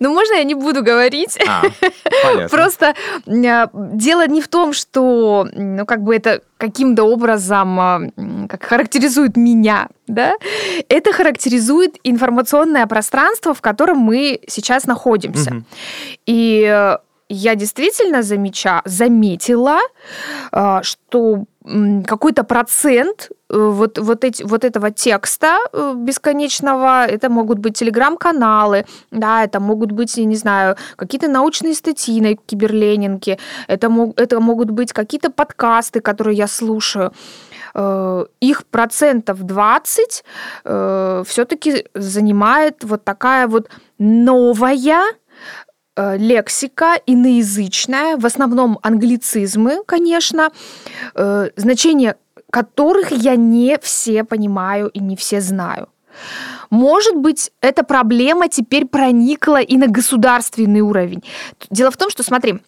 Ну, 0.00 0.12
можно 0.12 0.34
я 0.34 0.44
не 0.44 0.54
буду 0.54 0.82
говорить? 0.82 1.38
А. 1.46 1.62
Просто 2.48 2.94
э, 3.26 3.66
дело 3.74 4.26
не 4.26 4.40
в 4.40 4.48
том, 4.48 4.72
что, 4.72 5.46
ну, 5.52 5.86
как 5.86 6.02
бы 6.02 6.16
это 6.16 6.42
каким-то 6.56 7.04
образом 7.04 7.80
э, 7.80 8.46
как 8.48 8.64
характеризует 8.64 9.36
меня, 9.36 9.88
да? 10.06 10.34
Это 10.88 11.12
характеризует 11.12 11.96
информационное 12.04 12.86
пространство, 12.86 13.54
в 13.54 13.60
котором 13.60 13.98
мы 13.98 14.40
сейчас 14.46 14.86
находимся. 14.86 15.62
И 16.26 16.96
я 17.28 17.54
действительно 17.54 18.22
замеча, 18.22 18.82
заметила, 18.84 19.78
а, 20.52 20.82
что 20.82 21.44
какой-то 22.06 22.44
процент 22.44 23.30
э, 23.50 23.56
вот, 23.58 23.98
вот, 23.98 24.24
эти, 24.24 24.42
вот 24.42 24.64
этого 24.64 24.90
текста 24.90 25.58
э, 25.72 25.94
бесконечного, 25.96 27.04
это 27.04 27.28
могут 27.28 27.58
быть 27.58 27.76
телеграм-каналы, 27.76 28.86
да, 29.10 29.44
это 29.44 29.60
могут 29.60 29.92
быть, 29.92 30.16
я 30.16 30.24
не 30.24 30.36
знаю, 30.36 30.76
какие-то 30.96 31.28
научные 31.28 31.74
статьи 31.74 32.20
на 32.20 32.36
киберленинге, 32.36 33.38
это, 33.66 33.90
мог, 33.90 34.18
это 34.18 34.40
могут 34.40 34.70
быть 34.70 34.92
какие-то 34.92 35.30
подкасты, 35.30 36.00
которые 36.00 36.36
я 36.38 36.46
слушаю. 36.46 37.12
Э, 37.74 38.24
их 38.40 38.66
процентов 38.66 39.42
20 39.42 40.24
все-таки 40.64 41.84
занимает 41.94 42.84
вот 42.84 43.04
такая 43.04 43.46
вот 43.46 43.68
новая 43.98 44.72
лексика 46.18 46.94
иноязычная, 47.06 48.16
в 48.16 48.26
основном 48.26 48.78
англицизмы, 48.82 49.82
конечно, 49.86 50.50
э, 51.14 51.50
значение 51.56 52.16
которых 52.50 53.10
я 53.10 53.36
не 53.36 53.78
все 53.82 54.24
понимаю 54.24 54.88
и 54.88 55.00
не 55.00 55.16
все 55.16 55.40
знаю. 55.40 55.88
Может 56.70 57.16
быть, 57.16 57.52
эта 57.60 57.84
проблема 57.84 58.48
теперь 58.48 58.86
проникла 58.86 59.60
и 59.60 59.76
на 59.76 59.86
государственный 59.86 60.80
уровень. 60.80 61.22
Дело 61.70 61.90
в 61.90 61.96
том, 61.96 62.10
что, 62.10 62.22
смотри, 62.22 62.60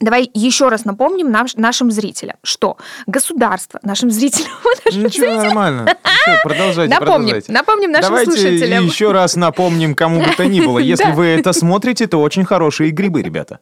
Давай 0.00 0.30
еще 0.32 0.68
раз 0.70 0.86
напомним 0.86 1.30
нам, 1.30 1.46
нашим 1.56 1.90
зрителям, 1.90 2.36
что 2.42 2.78
государство, 3.06 3.78
нашим 3.82 4.10
зрителям, 4.10 4.52
нашим 4.84 5.04
Ничего, 5.04 5.26
зрителям, 5.26 5.44
нормально. 5.44 5.96
Ничего, 6.04 6.36
продолжайте, 6.42 6.94
напомним, 6.94 7.18
продолжайте. 7.18 7.52
напомним 7.52 7.92
нашим 7.92 8.08
Давайте 8.08 8.30
слушателям. 8.32 8.84
еще 8.86 9.12
раз 9.12 9.36
напомним, 9.36 9.94
кому 9.94 10.20
бы 10.20 10.30
то 10.36 10.46
ни 10.46 10.60
было. 10.60 10.78
Если 10.90 11.10
вы 11.12 11.26
это 11.26 11.52
смотрите, 11.52 12.06
то 12.06 12.22
очень 12.22 12.44
хорошие 12.44 12.90
грибы, 12.90 13.22
ребята. 13.22 13.60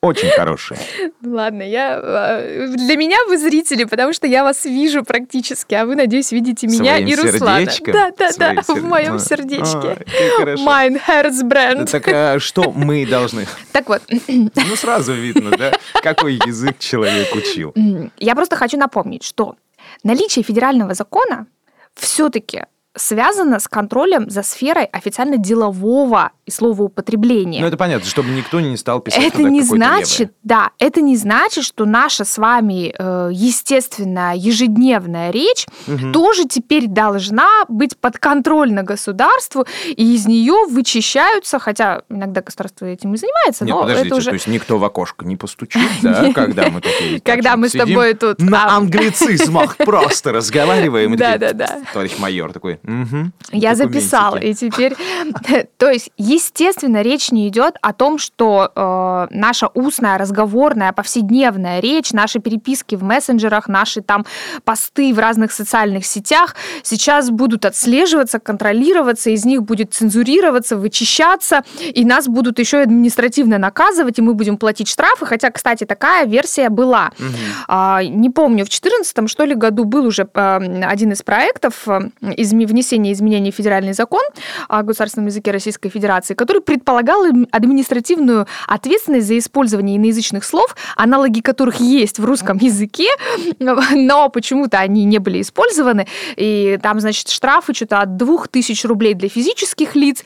Очень 0.00 0.30
хорошие. 0.30 0.78
Ладно, 1.24 1.62
я 1.62 2.00
э, 2.02 2.66
для 2.68 2.96
меня 2.96 3.16
вы 3.28 3.38
зрители, 3.38 3.84
потому 3.84 4.12
что 4.12 4.26
я 4.26 4.42
вас 4.44 4.64
вижу 4.64 5.04
практически, 5.04 5.74
а 5.74 5.84
вы, 5.86 5.96
надеюсь, 5.96 6.32
видите 6.32 6.66
меня 6.66 6.96
Своим 6.96 7.08
и 7.08 7.14
Руслана. 7.16 7.60
сердечком? 7.60 7.92
Да, 7.92 8.10
да, 8.18 8.30
да, 8.38 8.52
в 8.62 8.68
серде- 8.68 8.80
моем 8.82 9.18
сердечке. 9.18 10.04
как 10.04 10.32
хорошо. 10.38 10.64
Mein 10.66 11.00
Herzbrand. 11.06 11.90
Так 11.90 12.08
а 12.08 12.38
что 12.40 12.70
мы 12.72 13.06
должны? 13.06 13.46
Так 13.72 13.88
вот, 13.88 14.02
Ну, 14.28 14.76
сразу 14.76 15.12
видно, 15.12 15.50
да, 15.56 15.72
какой 16.02 16.34
язык 16.46 16.78
человек 16.78 17.34
учил. 17.34 17.74
Я 18.18 18.34
просто 18.34 18.56
хочу 18.56 18.76
напомнить, 18.78 19.22
что 19.24 19.56
наличие 20.02 20.42
федерального 20.42 20.94
закона 20.94 21.46
все-таки 21.94 22.64
связано 22.96 23.58
с 23.60 23.68
контролем 23.68 24.28
за 24.30 24.42
сферой 24.42 24.84
официально 24.84 25.36
делового 25.36 26.32
и 26.44 26.50
словоупотребления. 26.50 27.60
Ну, 27.60 27.66
это 27.66 27.76
понятно, 27.76 28.08
чтобы 28.08 28.30
никто 28.30 28.60
не 28.60 28.76
стал 28.76 29.00
писать 29.00 29.22
это 29.24 29.42
не 29.42 29.62
значит, 29.62 30.18
левое. 30.20 30.34
да, 30.42 30.70
это 30.78 31.00
не 31.00 31.16
значит, 31.16 31.64
что 31.64 31.84
наша 31.84 32.24
с 32.24 32.38
вами 32.38 32.94
э, 32.96 33.30
естественная 33.32 34.34
ежедневная 34.34 35.30
речь 35.30 35.66
Мгм. 35.86 36.12
тоже 36.12 36.44
теперь 36.46 36.86
должна 36.86 37.48
быть 37.68 37.96
подконтрольна 37.96 38.82
государству, 38.82 39.66
и 39.86 40.14
из 40.14 40.26
нее 40.26 40.66
вычищаются, 40.68 41.58
хотя 41.58 42.02
иногда 42.08 42.40
государство 42.40 42.86
этим 42.86 43.14
и 43.14 43.16
занимается, 43.16 43.64
Нет, 43.64 43.74
но 43.74 43.80
подождите, 43.82 44.06
это 44.08 44.16
уже... 44.16 44.28
то 44.30 44.34
есть 44.34 44.46
никто 44.46 44.78
в 44.78 44.84
окошко 44.84 45.24
не 45.24 45.36
постучит, 45.36 45.82
да, 46.02 46.32
когда 46.34 46.70
мы 46.70 46.80
такие... 46.80 47.20
Когда 47.20 47.56
мы 47.56 47.68
с 47.68 47.72
тобой 47.72 48.14
тут, 48.14 48.38
На 48.40 48.76
англицизмах 48.76 49.76
просто 49.76 50.32
разговариваем. 50.32 51.16
Да-да-да. 51.16 51.80
Товарищ 51.92 52.18
майор 52.18 52.52
такой, 52.52 52.78
«Мгм, 52.86 53.32
Я 53.52 53.72
документики». 53.74 54.00
записала, 54.00 54.36
и 54.36 54.54
теперь, 54.54 54.94
то 55.78 55.90
есть, 55.90 56.10
естественно, 56.16 57.02
речь 57.02 57.30
не 57.32 57.48
идет 57.48 57.76
о 57.82 57.92
том, 57.92 58.18
что 58.18 58.70
э, 58.74 59.26
наша 59.34 59.68
устная, 59.74 60.18
разговорная, 60.18 60.92
повседневная 60.92 61.80
речь, 61.80 62.12
наши 62.12 62.38
переписки 62.38 62.94
в 62.94 63.02
мессенджерах, 63.02 63.68
наши 63.68 64.02
там 64.02 64.24
посты 64.64 65.12
в 65.12 65.18
разных 65.18 65.52
социальных 65.52 66.06
сетях 66.06 66.54
сейчас 66.82 67.30
будут 67.30 67.64
отслеживаться, 67.64 68.38
контролироваться, 68.38 69.30
из 69.30 69.44
них 69.44 69.62
будет 69.62 69.92
цензурироваться, 69.94 70.76
вычищаться, 70.76 71.62
и 71.80 72.04
нас 72.04 72.28
будут 72.28 72.58
еще 72.58 72.78
административно 72.78 73.58
наказывать, 73.58 74.18
и 74.18 74.22
мы 74.22 74.34
будем 74.34 74.56
платить 74.58 74.88
штрафы, 74.88 75.26
хотя, 75.26 75.50
кстати, 75.50 75.84
такая 75.84 76.26
версия 76.26 76.68
была. 76.68 77.10
Мгм. 77.18 77.34
А, 77.68 78.02
Не 78.04 78.30
помню, 78.30 78.64
в 78.64 78.68
2014 78.68 79.28
что 79.28 79.44
ли 79.44 79.54
году 79.54 79.84
был 79.84 80.06
уже 80.06 80.28
э, 80.32 80.82
один 80.84 81.12
из 81.12 81.22
проектов 81.22 81.88
э, 81.88 82.10
изме- 82.22 82.75
внесения 82.76 83.12
изменений 83.12 83.50
в 83.50 83.54
федеральный 83.54 83.94
закон 83.94 84.20
о 84.68 84.82
государственном 84.82 85.28
языке 85.28 85.50
Российской 85.50 85.88
Федерации, 85.88 86.34
который 86.34 86.60
предполагал 86.60 87.24
административную 87.50 88.46
ответственность 88.66 89.26
за 89.26 89.38
использование 89.38 89.96
иноязычных 89.96 90.44
слов, 90.44 90.76
аналоги 90.94 91.40
которых 91.40 91.80
есть 91.80 92.18
в 92.18 92.24
русском 92.24 92.58
языке, 92.58 93.08
но 93.58 94.28
почему-то 94.28 94.78
они 94.78 95.04
не 95.04 95.18
были 95.18 95.40
использованы. 95.40 96.06
И 96.36 96.78
там, 96.82 97.00
значит, 97.00 97.30
штрафы 97.30 97.72
что-то 97.72 98.00
от 98.00 98.16
2000 98.16 98.86
рублей 98.86 99.14
для 99.14 99.30
физических 99.30 99.96
лиц 99.96 100.22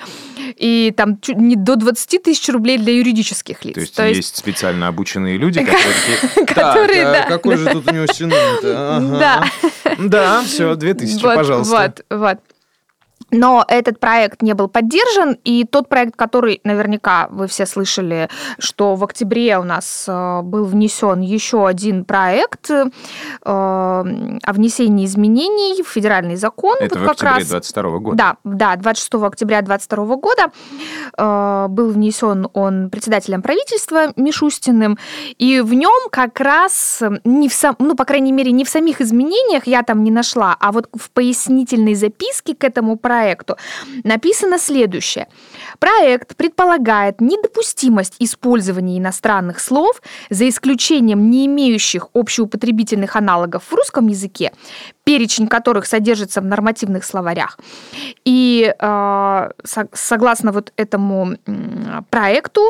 и 0.57 0.93
там 0.97 1.19
не 1.29 1.55
до 1.55 1.77
20 1.77 2.23
тысяч 2.23 2.49
рублей 2.49 2.79
для 2.79 2.95
юридических 2.95 3.65
лиц. 3.65 3.91
То 3.93 4.07
есть 4.07 4.17
есть 4.17 4.37
специально 4.37 4.89
обученные 4.89 5.39
люди, 5.39 5.61
которые 6.45 6.47
Которые, 6.47 7.05
«Так, 7.05 7.15
а 7.15 7.23
да, 7.23 7.27
какой 7.29 7.57
же 7.57 7.67
тут 7.67 7.91
у 7.91 7.95
него? 7.95 8.07
Ага». 8.65 9.19
Да. 9.19 9.45
Да, 10.09 10.43
все, 10.43 10.75
2000, 10.75 11.23
Вот, 11.23 11.35
пожалуйста. 11.35 11.95
Вот, 12.09 12.19
вот. 12.21 12.39
Но 13.31 13.65
этот 13.69 14.01
проект 14.01 14.43
не 14.43 14.55
был 14.55 14.69
поддержан, 14.69 15.39
и 15.45 15.65
тот 15.65 15.89
проект, 15.89 16.17
который 16.17 16.61
наверняка 16.65 17.29
вы 17.31 17.47
все 17.47 17.67
слышали, 17.67 18.29
что 18.59 18.95
в 18.95 19.05
октябре 19.05 19.59
у 19.59 19.63
нас 19.63 20.07
э, 20.09 20.41
был 20.43 20.65
внесен 20.65 21.21
еще 21.21 21.67
один 21.67 22.05
проект 22.05 22.71
э, 22.71 22.91
о 23.43 24.53
внесении 24.53 25.07
изменений 25.07 25.83
в 25.83 25.89
федеральный 25.89 26.37
закон. 26.37 26.77
Это 26.81 26.99
Вот 26.99 27.05
в 27.05 27.07
как 27.07 27.13
октябре 27.13 27.39
раз 27.39 27.49
22 27.49 27.99
года. 27.99 28.17
да, 28.17 28.37
да, 28.45 28.77
26 28.77 29.15
октября 29.15 29.63
2022 29.63 30.17
года 30.17 30.51
э, 31.17 31.67
был 31.69 31.91
внесен 31.91 32.49
он 32.53 32.91
председателем 32.91 33.43
правительства 33.43 34.13
Мишустиным, 34.17 34.99
и 35.39 35.61
в 35.61 35.73
нем 35.75 36.09
как 36.11 36.41
раз 36.41 37.03
не 37.25 37.49
в 37.49 37.55
сам, 37.55 37.77
ну, 37.79 37.95
по 37.95 38.05
крайней 38.05 38.33
мере, 38.33 38.53
не 38.53 38.65
в 38.65 38.69
самих 38.69 39.01
изменениях 39.01 39.67
я 39.67 39.83
там 39.83 40.03
не 40.03 40.11
нашла, 40.11 40.57
а 40.59 40.73
вот 40.73 40.89
в 40.93 41.11
пояснительной 41.11 41.95
записке 41.95 42.55
к 42.55 42.65
этому 42.65 42.97
проекту 42.97 43.20
написано 44.05 44.59
следующее. 44.59 45.29
Проект 45.79 46.37
предполагает 46.37 47.21
недопустимость 47.21 48.17
использования 48.19 48.99
иностранных 48.99 49.61
слов 49.61 50.03
за 50.31 50.49
исключением 50.49 51.31
не 51.31 51.47
имеющих 51.47 52.09
общеупотребительных 52.15 53.17
аналогов 53.17 53.65
в 53.69 53.75
русском 53.75 54.09
языке, 54.09 54.53
перечень 55.05 55.49
которых 55.49 55.87
содержится 55.87 56.41
в 56.41 56.45
нормативных 56.45 57.05
словарях. 57.05 57.59
И 58.25 58.75
э, 58.79 59.51
со- 59.65 59.89
согласно 59.93 60.53
вот 60.53 60.73
этому 60.77 61.37
проекту, 62.11 62.61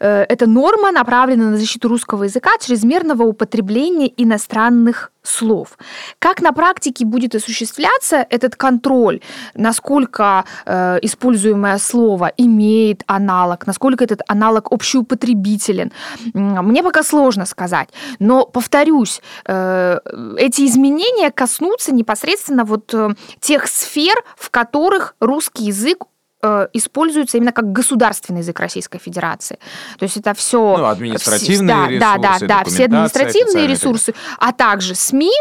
э, 0.00 0.24
эта 0.28 0.46
норма 0.46 0.92
направлена 0.92 1.50
на 1.50 1.56
защиту 1.56 1.88
русского 1.88 2.24
языка 2.24 2.50
от 2.54 2.62
чрезмерного 2.62 3.22
употребления 3.24 4.12
иностранных 4.16 5.10
слов. 5.22 5.78
Как 6.18 6.42
на 6.42 6.52
практике 6.52 7.04
будет 7.06 7.34
осуществляться 7.34 8.26
этот 8.30 8.56
контроль, 8.56 9.20
насколько 9.54 10.44
э, 10.66 10.98
используемое 11.02 11.78
слово 11.78 12.32
имеет 12.36 13.02
аналог, 13.06 13.66
насколько 13.66 14.04
этот 14.04 14.20
аналог 14.28 14.70
общеупотребителен, 14.70 15.92
мне 16.34 16.82
пока 16.82 17.02
сложно 17.02 17.46
сказать. 17.46 17.88
Но, 18.18 18.44
повторюсь, 18.46 19.22
э, 19.46 19.98
эти 20.36 20.66
изменения 20.66 21.30
коснутся 21.30 21.63
непосредственно 21.92 22.64
вот 22.64 22.92
э, 22.94 23.10
тех 23.40 23.66
сфер, 23.66 24.14
в 24.36 24.50
которых 24.50 25.14
русский 25.20 25.64
язык 25.64 26.04
э, 26.42 26.68
используется 26.72 27.38
именно 27.38 27.52
как 27.52 27.72
государственный 27.72 28.40
язык 28.40 28.58
Российской 28.60 28.98
Федерации. 28.98 29.58
То 29.98 30.04
есть 30.04 30.16
это 30.16 30.34
все... 30.34 30.76
Ну, 30.76 30.84
административные 30.86 31.98
да, 31.98 32.16
да, 32.16 32.34
ресурсы, 32.34 32.46
да, 32.46 32.58
да, 32.58 32.64
все 32.64 32.84
документация 32.84 32.84
административные 32.84 33.66
ресурсы, 33.66 34.14
а 34.38 34.52
также 34.52 34.94
СМИ, 34.94 35.32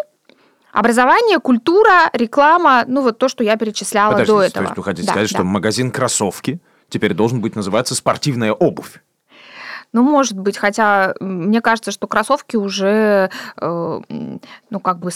образование, 0.71 1.39
культура, 1.39 2.09
реклама, 2.13 2.83
ну 2.87 3.01
вот 3.01 3.17
то, 3.17 3.27
что 3.27 3.43
я 3.43 3.55
перечисляла 3.57 4.11
Подождите, 4.11 4.33
до 4.33 4.39
то 4.39 4.45
этого. 4.45 4.63
есть 4.63 4.77
вы 4.77 4.83
хотите 4.83 5.07
Да, 5.07 5.13
сказать, 5.13 5.29
да. 5.31 5.37
что 5.37 5.43
магазин 5.43 5.91
кроссовки 5.91 6.59
теперь 6.89 7.13
должен 7.13 7.41
быть 7.41 7.55
называться 7.55 7.95
спортивная 7.95 8.53
обувь? 8.53 9.01
Ну, 9.93 10.01
может 10.01 10.37
быть, 10.37 10.57
хотя 10.57 11.13
мне 11.19 11.61
кажется, 11.61 11.91
что 11.91 12.07
кроссовки 12.07 12.55
уже, 12.57 13.29
э, 13.61 13.99
ну, 14.69 14.79
как 14.79 14.97
бы, 14.99 15.11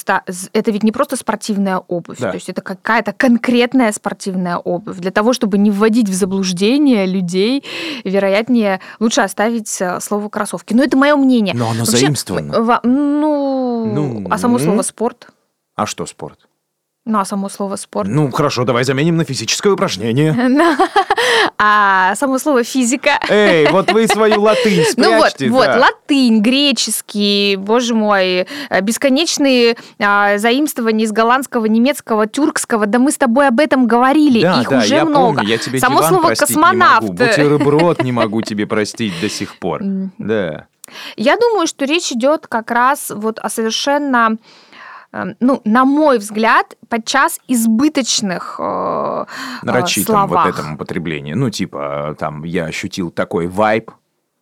это 0.53 0.71
ведь 0.71 0.83
не 0.83 0.91
просто 0.91 1.15
спортивная 1.15 1.79
обувь, 1.79 2.19
Да. 2.19 2.29
то 2.29 2.35
есть 2.35 2.47
это 2.47 2.61
какая-то 2.61 3.11
конкретная 3.11 3.91
спортивная 3.91 4.57
обувь. 4.57 4.97
Для 4.97 5.09
того, 5.11 5.33
чтобы 5.33 5.57
не 5.57 5.71
вводить 5.71 6.07
в 6.09 6.13
заблуждение 6.13 7.07
людей, 7.07 7.63
вероятнее, 8.03 8.79
лучше 8.99 9.21
оставить 9.21 9.81
э, 9.81 9.99
слово 9.99 10.29
кроссовки. 10.29 10.75
Но 10.75 10.83
это 10.83 10.95
мое 10.95 11.15
мнение. 11.15 11.55
Но 11.55 11.69
оно 11.71 11.79
Вообще, 11.79 11.97
заимствовано. 11.97 12.61
в- 12.61 12.79
ну, 12.83 13.85
Ну, 13.93 14.27
а 14.29 14.37
само 14.37 14.59
слово 14.59 14.83
спорт? 14.83 15.27
А 15.75 15.85
что 15.87 16.05
спорт? 16.05 16.47
Ну, 17.05 17.19
а 17.19 17.25
само 17.25 17.47
слово 17.49 17.77
спорт? 17.77 18.09
Ну, 18.09 18.29
хорошо, 18.31 18.65
давай 18.65 18.83
заменим 18.83 19.15
на 19.17 19.23
физическое 19.23 19.71
упражнение. 19.71 20.33
А 21.60 22.13
само 22.15 22.38
слово 22.38 22.63
физика? 22.63 23.20
Эй, 23.30 23.67
вот 23.70 23.91
вы 23.91 24.08
свою 24.08 24.41
латынь 24.41 24.84
Ну 24.96 25.17
вот, 25.17 25.30
спрячьте. 25.32 25.50
вот, 25.50 25.65
да. 25.65 25.78
латынь, 25.80 26.39
греческий, 26.41 27.56
боже 27.56 27.96
мой, 27.96 28.48
э, 28.70 28.82
бесконечные 28.82 29.76
а, 30.00 30.38
заимствования 30.38 31.06
из 31.06 31.12
голландского, 31.12 31.65
немецкого, 31.65 32.28
тюркского. 32.28 32.86
Да 32.86 33.00
мы 33.00 33.12
с 33.12 33.17
тобой 33.17 33.48
об 33.48 33.60
этом 33.60 33.88
говорили, 33.88 34.41
Да, 34.41 34.62
их 34.62 34.70
да, 34.70 34.78
уже 34.78 34.96
я 34.96 35.06
много. 35.06 35.38
помню, 35.38 35.50
я 35.50 35.58
тебе 35.58 35.80
Само 35.80 35.98
диван 36.00 36.10
слово 36.10 36.30
космонавт. 36.36 37.02
не 37.02 37.08
могу, 37.10 37.13
бутерброд 37.13 38.04
не 38.04 38.12
могу 38.12 38.41
тебе 38.43 38.67
простить 38.67 39.13
до 39.20 39.30
сих 39.30 39.58
пор. 39.58 39.82
Да. 40.20 40.67
Я 41.17 41.36
думаю, 41.38 41.67
что 41.67 41.86
речь 41.86 42.12
идет 42.13 42.48
как 42.48 42.72
раз 42.72 43.10
вот 43.13 43.39
о 43.39 43.50
совершенно 43.50 44.38
ну, 45.39 45.62
на 45.63 45.86
мой 45.86 46.17
взгляд, 46.17 46.78
подчас 46.89 47.39
избыточных 47.48 48.58
э, 48.60 48.63
э, 48.63 49.65
Нарочитом 49.65 50.22
вот 50.22 50.30
словах. 50.30 50.48
этом 50.48 50.74
употреблении. 50.74 51.34
Ну, 51.34 51.50
типа, 51.50 52.15
там, 52.20 52.43
я 52.43 52.65
ощутил 52.65 53.12
такой 53.12 53.48
vibe, 53.47 53.91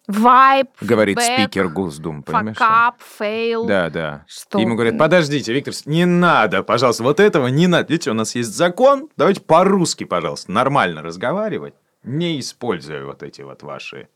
Vibe, 0.08 0.68
говорит 0.82 1.20
feedback, 1.20 1.42
спикер 1.42 1.68
Госдумы, 1.68 2.22
понимаешь? 2.22 2.58
fuckup, 2.58 3.02
fail. 3.02 3.66
Да, 3.66 3.90
да. 3.90 4.26
Что? 4.28 4.60
Ему 4.60 4.76
говорят, 4.76 5.00
подождите, 5.00 5.52
Виктор, 5.52 5.74
не 5.86 6.06
надо, 6.06 6.62
пожалуйста, 6.62 7.02
вот 7.02 7.20
этого 7.20 7.48
не 7.48 7.66
надо. 7.66 7.92
Видите, 7.92 8.12
у 8.12 8.14
нас 8.14 8.36
есть 8.36 8.54
закон, 8.56 9.10
давайте 9.18 9.42
по-русски, 9.42 10.04
пожалуйста, 10.04 10.52
нормально 10.52 11.02
разговаривать, 11.02 11.74
не 12.04 12.40
используя 12.40 13.04
вот 13.04 13.24
эти 13.24 13.42
вот 13.42 13.64
ваши... 13.64 14.08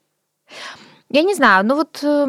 Я 1.11 1.23
не 1.23 1.33
знаю, 1.33 1.65
ну 1.65 1.75
вот 1.75 2.03
э, 2.03 2.27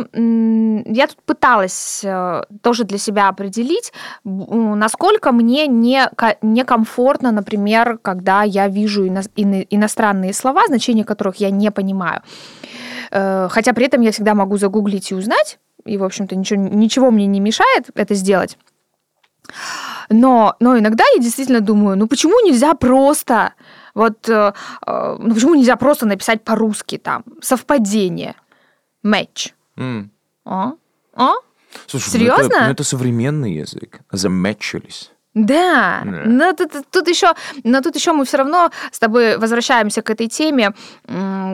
я 0.87 1.07
тут 1.07 1.23
пыталась 1.27 2.01
э, 2.03 2.43
тоже 2.63 2.85
для 2.85 2.97
себя 2.97 3.29
определить, 3.29 3.93
насколько 4.25 5.33
мне 5.33 5.67
не, 5.67 6.09
некомфортно, 6.41 7.31
например, 7.31 7.99
когда 7.99 8.43
я 8.43 8.69
вижу 8.69 9.07
ино, 9.07 9.21
ино, 9.37 9.61
иностранные 9.69 10.33
слова, 10.33 10.63
значения 10.67 11.05
которых 11.05 11.37
я 11.37 11.51
не 11.51 11.71
понимаю. 11.71 12.23
Э, 13.11 13.49
хотя 13.51 13.75
при 13.75 13.85
этом 13.85 14.01
я 14.01 14.13
всегда 14.13 14.35
могу 14.35 14.57
загуглить 14.57 15.11
и 15.11 15.15
узнать, 15.15 15.59
и, 15.85 15.99
в 15.99 16.05
общем-то, 16.05 16.35
ничего, 16.35 16.63
ничего 16.63 17.11
мне 17.11 17.27
не 17.27 17.41
мешает 17.41 17.91
это 17.95 18.15
сделать. 18.15 18.57
Но, 20.09 20.57
но 20.59 20.79
иногда 20.79 21.05
я 21.15 21.23
действительно 21.23 21.61
думаю, 21.61 21.99
ну 21.99 22.07
почему 22.07 22.41
нельзя 22.47 22.73
просто, 22.73 23.53
вот, 23.95 24.27
э, 24.27 24.53
ну 24.87 25.35
почему 25.35 25.55
нельзя 25.55 25.77
просто 25.77 26.07
написать 26.07 26.43
по-русски 26.45 26.97
там 26.97 27.25
совпадение, 27.43 28.37
match? 29.03 29.53
Mm. 29.77 30.09
А? 30.45 30.73
А? 31.15 31.35
Слушай, 31.87 32.11
Серьезно? 32.11 32.43
Ну 32.43 32.49
это, 32.49 32.65
ну 32.67 32.71
это 32.73 32.85
современный 32.85 33.53
язык. 33.55 34.01
Замечились. 34.11 35.13
Да, 35.33 36.03
yeah. 36.05 36.23
но 36.27 36.53
тут, 36.55 36.73
тут 36.91 37.07
еще, 37.07 37.35
но 37.63 37.81
тут 37.83 37.95
еще 37.95 38.13
мы 38.13 38.25
все 38.25 38.39
равно 38.39 38.71
с 38.91 38.99
тобой 38.99 39.39
возвращаемся 39.39 40.03
к 40.03 40.11
этой 40.11 40.27
теме, 40.27 40.75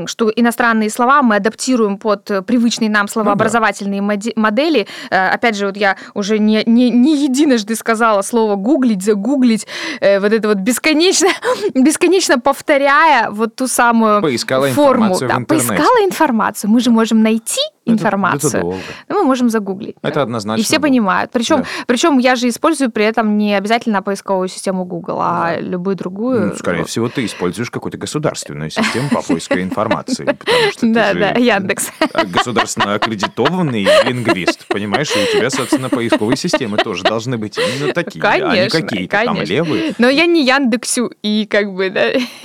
что 0.07 0.33
иностранные 0.35 0.89
слова 0.89 1.23
мы 1.23 1.37
адаптируем 1.37 1.99
под 1.99 2.47
привычные 2.47 2.89
нам 2.89 3.07
словообразовательные 3.07 4.01
ну, 4.01 4.09
да. 4.17 4.31
модели. 4.37 4.87
Э, 5.11 5.29
опять 5.29 5.57
же, 5.57 5.67
вот 5.67 5.77
я 5.77 5.97
уже 6.15 6.39
не, 6.39 6.62
не, 6.65 6.89
не 6.89 7.25
единожды 7.25 7.77
сказала 7.77 8.23
слово 8.23 8.57
гуглить, 8.57 9.03
загуглить, 9.03 9.67
э, 10.01 10.21
вот 10.21 10.33
это 10.33 10.49
вот 10.49 10.59
бесконечно, 10.59 11.29
бесконечно 11.75 12.39
повторяя 12.41 13.31
вот 13.31 13.57
ту 13.57 13.67
самую 13.67 14.23
поискала 14.23 14.69
форму. 14.69 15.09
Информацию 15.09 15.29
да, 15.29 15.45
поискала 15.47 16.05
информацию. 16.05 16.71
Мы 16.71 16.81
же 16.81 16.91
можем 16.91 17.23
найти 17.23 17.61
информацию. 17.87 18.49
Это, 18.49 18.59
это 18.59 18.61
долго. 18.61 18.81
Но 19.09 19.14
мы 19.20 19.25
можем 19.25 19.49
загуглить. 19.49 19.96
Это 20.03 20.14
да. 20.16 20.22
однозначно. 20.22 20.61
И 20.61 20.64
все 20.64 20.75
долго. 20.77 20.88
понимают. 20.88 21.31
Причем, 21.33 21.59
Да. 21.59 21.64
причем 21.87 22.18
я 22.18 22.37
же 22.37 22.49
использую 22.49 22.90
при 22.90 23.05
этом 23.05 23.38
не 23.38 23.55
обязательно 23.55 24.03
поисковую 24.03 24.49
систему 24.49 24.85
Google, 24.85 25.18
а 25.20 25.57
любую 25.61 25.96
другую. 25.96 26.49
Ну, 26.49 26.55
скорее 26.57 26.85
всего, 26.85 27.09
ты 27.09 27.25
используешь 27.25 27.70
какую-то 27.70 27.99
государственную 27.99 28.70
систему 28.70 29.09
по 29.11 29.22
поиску 29.22 29.55
информации. 29.59 30.25
Потому 30.38 30.70
что 30.72 30.81
ты 30.81 30.92
Да, 30.92 31.14
да, 31.14 31.31
Яндекс. 31.33 31.90
государственно 32.33 32.94
аккредитованный 32.94 33.87
лингвист, 34.07 34.66
понимаешь? 34.68 35.11
И 35.16 35.22
у 35.22 35.38
тебя, 35.38 35.51
собственно, 35.51 35.88
поисковые 35.88 36.37
системы 36.37 36.77
тоже 36.79 37.03
должны 37.05 37.38
быть 37.38 37.57
именно 37.59 37.92
такие, 37.92 38.22
а 38.25 38.37
не 38.37 38.42
Конечно, 38.42 38.81
какие-то 38.81 39.16
там 39.25 39.35
конечно. 39.37 39.53
левые. 39.53 39.94
Но 39.99 40.09
я 40.09 40.27
не 40.27 40.44
Яндексю 40.44 41.12
и 41.22 41.46
как 41.49 41.72
бы, 41.72 41.90
да, 41.90 42.03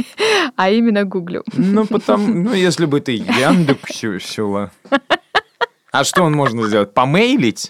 а 0.56 0.69
именно 0.69 1.04
гуглю. 1.04 1.43
Ну, 1.54 1.86
потом, 1.86 2.43
ну, 2.43 2.54
если 2.54 2.86
бы 2.86 2.99
ты 3.01 3.13
Яндексюсила. 3.13 4.71
А 5.91 6.06
что 6.06 6.23
он 6.23 6.34
можно 6.34 6.65
сделать? 6.67 6.93
Помейлить? 6.93 7.69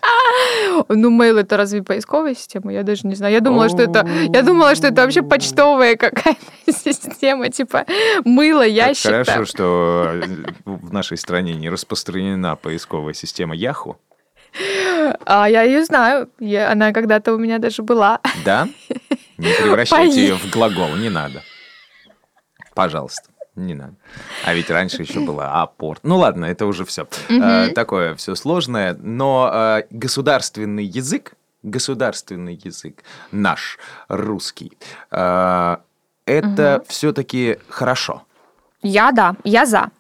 Ну, 0.90 1.10
mail 1.20 1.40
это 1.40 1.58
разве 1.58 1.82
поисковая 1.82 2.36
система? 2.36 2.72
Я 2.72 2.84
даже 2.84 3.08
не 3.08 3.16
знаю. 3.16 3.34
Я 3.34 3.42
думала, 3.42 3.68
что 3.68 3.82
это, 3.82 4.08
я 4.32 4.44
думала, 4.44 4.76
что 4.76 4.88
это 4.88 5.02
вообще 5.02 5.24
почтовая 5.24 5.96
какая-то 5.96 6.40
система, 6.72 7.50
типа 7.50 7.86
мыло, 8.24 8.66
ящик. 8.66 9.12
хорошо, 9.12 9.32
там. 9.34 9.46
что 9.46 10.12
э, 10.14 10.22
в 10.66 10.94
нашей 10.94 11.18
стране 11.18 11.56
не 11.56 11.70
распространена 11.70 12.56
поисковая 12.56 13.14
система 13.14 13.56
Яху. 13.56 13.98
А 15.26 15.50
я 15.50 15.64
ее 15.64 15.84
знаю. 15.84 16.30
Я- 16.40 16.72
она 16.72 16.94
когда-то 16.94 17.34
у 17.34 17.38
меня 17.38 17.58
даже 17.58 17.82
была. 17.82 18.20
Да? 18.46 18.68
Не 19.38 19.54
превращайте 19.54 20.22
ее 20.22 20.36
в 20.36 20.50
глагол, 20.52 20.96
не 20.96 21.10
надо. 21.10 21.42
Пожалуйста, 22.76 23.30
не 23.56 23.74
надо. 23.74 23.96
А 24.46 24.54
ведь 24.54 24.70
раньше 24.70 25.02
еще 25.02 25.20
была 25.20 25.62
апорт. 25.62 26.02
Ну 26.04 26.18
ладно, 26.18 26.46
это 26.46 26.66
уже 26.66 26.86
все. 26.86 27.08
такое 27.76 28.16
все 28.16 28.36
сложное. 28.36 28.98
Но 29.00 29.50
э, 29.54 29.84
государственный 29.90 30.86
язык, 30.86 31.34
государственный 31.64 32.60
язык 32.64 33.04
наш, 33.32 33.78
русский, 34.08 34.78
э, 35.12 35.78
это 36.26 36.84
все-таки 36.88 37.58
хорошо. 37.68 38.24
Я 38.82 39.12
да, 39.12 39.36
я 39.44 39.66
за. 39.66 39.92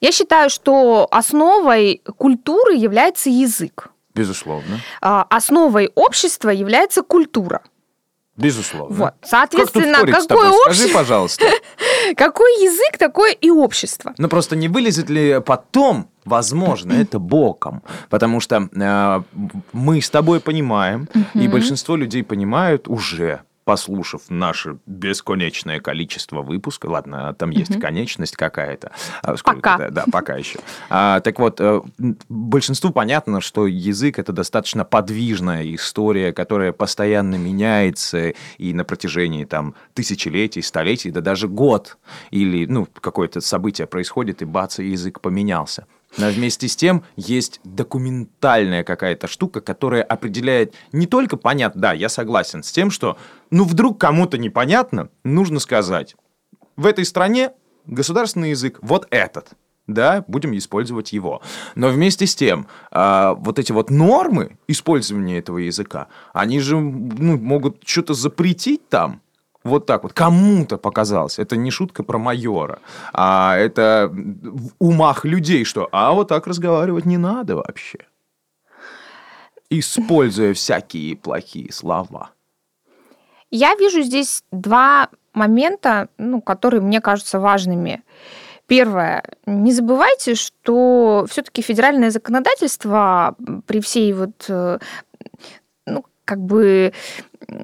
Я 0.00 0.12
считаю, 0.12 0.50
что 0.50 1.08
основой 1.10 2.02
культуры 2.18 2.74
является 2.74 3.30
язык. 3.30 3.88
Безусловно. 4.14 4.80
А 5.00 5.26
Основой 5.28 5.90
общества 5.94 6.50
является 6.50 7.02
культура. 7.02 7.62
Безусловно. 8.36 8.94
Вот. 8.94 9.10
Как 9.12 9.20
тут 9.20 9.30
Соответственно, 9.30 9.98
спорить 9.98 10.14
с 10.14 10.26
какое 10.26 10.44
тобой? 10.44 10.58
Скажи, 10.62 10.82
общество, 10.82 10.98
пожалуйста. 10.98 11.46
какой 12.14 12.50
язык, 12.62 12.98
такое 12.98 13.32
и 13.32 13.50
общество. 13.50 14.14
Ну 14.18 14.28
просто 14.28 14.56
не 14.56 14.68
вылезет 14.68 15.10
ли 15.10 15.40
потом, 15.44 16.08
возможно, 16.24 16.92
это 16.92 17.18
боком, 17.18 17.82
потому 18.10 18.40
что 18.40 18.68
э, 18.72 19.22
мы 19.72 20.00
с 20.00 20.10
тобой 20.10 20.40
понимаем, 20.40 21.08
и 21.34 21.48
большинство 21.48 21.96
людей 21.96 22.22
понимают 22.22 22.88
уже 22.88 23.40
послушав 23.66 24.22
наше 24.28 24.78
бесконечное 24.86 25.80
количество 25.80 26.40
выпусков, 26.40 26.92
ладно, 26.92 27.34
там 27.34 27.50
есть 27.50 27.80
конечность 27.80 28.36
какая-то. 28.36 28.92
А, 29.22 29.34
Пока. 29.42 29.76
Да, 29.76 29.90
да, 29.90 30.04
пока 30.10 30.36
еще. 30.36 30.60
А, 30.88 31.18
так 31.18 31.40
вот, 31.40 31.60
э, 31.60 31.82
большинству 32.28 32.92
понятно, 32.92 33.40
что 33.40 33.66
язык 33.66 34.20
это 34.20 34.32
достаточно 34.32 34.84
подвижная 34.84 35.74
история, 35.74 36.32
которая 36.32 36.70
постоянно 36.70 37.34
меняется 37.34 38.34
и 38.56 38.72
на 38.72 38.84
протяжении 38.84 39.44
там 39.44 39.74
тысячелетий, 39.94 40.62
столетий, 40.62 41.10
да 41.10 41.20
даже 41.20 41.48
год 41.48 41.98
или 42.30 42.66
ну 42.66 42.86
какое-то 43.00 43.40
событие 43.40 43.88
происходит 43.88 44.42
и 44.42 44.44
бац, 44.44 44.78
и 44.78 44.86
язык 44.86 45.20
поменялся. 45.20 45.86
Но 46.16 46.28
вместе 46.30 46.68
с 46.68 46.76
тем 46.76 47.04
есть 47.16 47.60
документальная 47.64 48.84
какая-то 48.84 49.26
штука, 49.26 49.60
которая 49.60 50.02
определяет 50.02 50.74
не 50.92 51.06
только 51.06 51.36
понятно, 51.36 51.80
да, 51.80 51.92
я 51.92 52.08
согласен 52.08 52.62
с 52.62 52.72
тем, 52.72 52.90
что 52.90 53.18
ну 53.50 53.64
вдруг 53.64 54.00
кому-то 54.00 54.38
непонятно, 54.38 55.10
нужно 55.24 55.60
сказать, 55.60 56.16
в 56.76 56.86
этой 56.86 57.04
стране 57.04 57.52
государственный 57.86 58.50
язык 58.50 58.78
вот 58.82 59.06
этот. 59.10 59.50
Да, 59.86 60.24
будем 60.26 60.56
использовать 60.56 61.12
его. 61.12 61.42
Но 61.76 61.90
вместе 61.90 62.26
с 62.26 62.34
тем, 62.34 62.66
а, 62.90 63.34
вот 63.34 63.60
эти 63.60 63.70
вот 63.70 63.88
нормы 63.88 64.58
использования 64.66 65.38
этого 65.38 65.58
языка, 65.58 66.08
они 66.32 66.58
же 66.58 66.76
ну, 66.76 67.38
могут 67.38 67.82
что-то 67.86 68.12
запретить 68.12 68.88
там. 68.88 69.22
Вот 69.66 69.86
так 69.86 70.02
вот. 70.02 70.12
Кому-то 70.12 70.78
показалось. 70.78 71.38
Это 71.38 71.56
не 71.56 71.70
шутка 71.70 72.02
про 72.02 72.18
майора. 72.18 72.78
А 73.12 73.56
это 73.56 74.08
в 74.12 74.70
умах 74.78 75.24
людей, 75.24 75.64
что 75.64 75.88
а 75.92 76.12
вот 76.12 76.28
так 76.28 76.46
разговаривать 76.46 77.06
не 77.06 77.18
надо 77.18 77.56
вообще. 77.56 77.98
Используя 79.70 80.52
всякие 80.54 81.16
плохие 81.16 81.72
слова. 81.72 82.30
Я 83.50 83.74
вижу 83.76 84.02
здесь 84.02 84.44
два 84.52 85.08
момента, 85.32 86.08
ну, 86.18 86.40
которые 86.40 86.80
мне 86.80 87.00
кажутся 87.00 87.38
важными. 87.38 88.02
Первое. 88.66 89.22
Не 89.46 89.72
забывайте, 89.72 90.34
что 90.34 91.26
все-таки 91.30 91.62
федеральное 91.62 92.10
законодательство 92.10 93.36
при 93.66 93.80
всей 93.80 94.12
вот, 94.12 94.46
э, 94.48 94.78
ну, 95.86 96.04
как 96.24 96.40
бы 96.40 96.92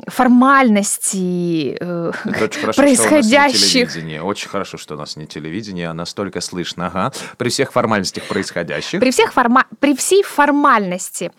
формальности 0.06 1.76
э, 1.80 2.12
очень 2.40 2.60
хорошо, 2.60 2.82
происходящих. 2.82 3.60
что 3.60 3.78
у 3.78 3.84
нас 3.84 3.86
не 3.86 3.86
телевидение. 3.86 4.22
Очень 4.22 4.48
хорошо, 4.48 4.78
что 4.78 4.94
у 4.94 4.98
нас 4.98 5.16
не 5.16 5.26
телевидение, 5.26 5.88
а 5.88 5.94
настолько 5.94 6.40
слышно. 6.40 6.86
Ага. 6.86 7.12
При 7.36 7.48
всех 7.48 7.72
формальностях 7.72 8.24
происходящих. 8.24 9.00
При, 9.00 9.10
всех 9.10 9.32
форма... 9.32 9.64
при 9.80 9.96
всей 9.96 10.22
формальности 10.22 11.32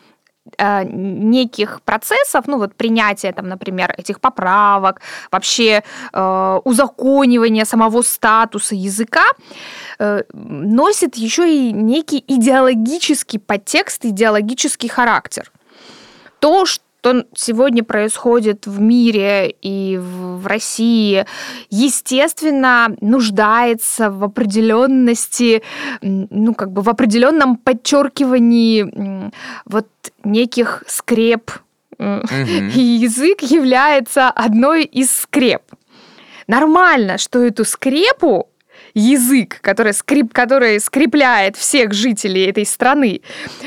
э, 0.57 0.83
неких 0.83 1.81
процессов, 1.83 2.45
ну 2.47 2.57
вот 2.57 2.75
принятие, 2.75 3.31
там, 3.31 3.47
например, 3.47 3.93
этих 3.97 4.19
поправок, 4.19 5.01
вообще 5.31 5.83
э, 6.11 6.59
узаконивание 6.65 7.65
самого 7.65 8.01
статуса 8.01 8.75
языка, 8.75 9.25
э, 9.99 10.23
носит 10.33 11.15
еще 11.15 11.49
и 11.49 11.71
некий 11.71 12.23
идеологический 12.27 13.39
подтекст, 13.39 14.05
идеологический 14.05 14.89
характер. 14.89 15.49
То, 16.39 16.65
что 16.65 16.83
сегодня 17.35 17.83
происходит 17.83 18.67
в 18.67 18.79
мире 18.79 19.55
и 19.61 19.97
в 20.01 20.47
России, 20.47 21.25
естественно, 21.69 22.95
нуждается 23.01 24.09
в 24.09 24.23
определенности, 24.23 25.63
ну, 26.01 26.53
как 26.53 26.71
бы 26.71 26.81
в 26.81 26.89
определенном 26.89 27.57
подчеркивании 27.57 29.31
вот 29.65 29.87
неких 30.23 30.83
скреп. 30.87 31.51
Мгм. 31.97 32.69
И 32.75 32.81
язык 32.81 33.41
является 33.41 34.29
одной 34.29 34.83
из 34.83 35.11
скреп. 35.15 35.61
Нормально, 36.47 37.17
что 37.17 37.39
эту 37.39 37.65
скрепу 37.65 38.49
язык, 38.93 39.59
который, 39.61 39.93
скрип, 39.93 40.33
который 40.33 40.79
скрепляет 40.79 41.55
всех 41.55 41.93
жителей 41.93 42.45
этой 42.45 42.65
страны, 42.65 43.21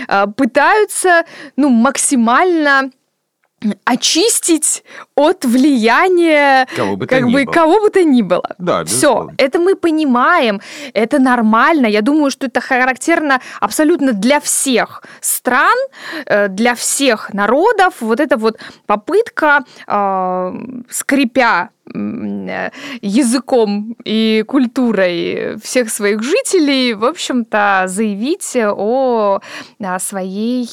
э, 0.09 0.27
пытаются 0.37 1.25
ну, 1.57 1.69
максимально 1.69 2.91
очистить 3.85 4.85
от 5.15 5.45
влияния 5.45 6.67
кого 6.77 6.97
бы 6.97 7.07
как 7.07 7.21
то 7.21 7.25
ни 7.25 7.33
бы 7.33 7.45
было. 7.45 7.53
кого 7.53 7.81
бы 7.81 7.91
то 7.91 8.05
ни 8.05 8.23
было. 8.23 8.55
Да, 8.59 8.85
Все, 8.85 9.31
это 9.39 9.59
мы 9.59 9.75
понимаем, 9.77 10.61
это 10.93 11.19
нормально. 11.19 11.87
Я 11.87 12.03
думаю, 12.03 12.31
что 12.31 12.47
это 12.47 12.61
характерно 12.61 13.41
абсолютно 13.61 14.13
для 14.13 14.41
всех 14.41 15.03
стран, 15.21 15.77
э, 16.27 16.49
для 16.49 16.75
всех 16.75 17.33
народов. 17.33 17.95
Вот 18.01 18.21
эта 18.21 18.37
вот 18.37 18.59
попытка, 18.87 19.65
э, 19.87 20.53
скрипя 20.91 21.71
языком 23.01 23.97
и 24.05 24.45
культурой 24.47 25.57
всех 25.63 25.89
своих 25.89 26.21
жителей, 26.21 26.95
в 26.95 27.05
общем-то, 27.05 27.85
заявить 27.87 28.57
о, 28.57 29.41
о 29.81 29.99
своей 30.01 30.69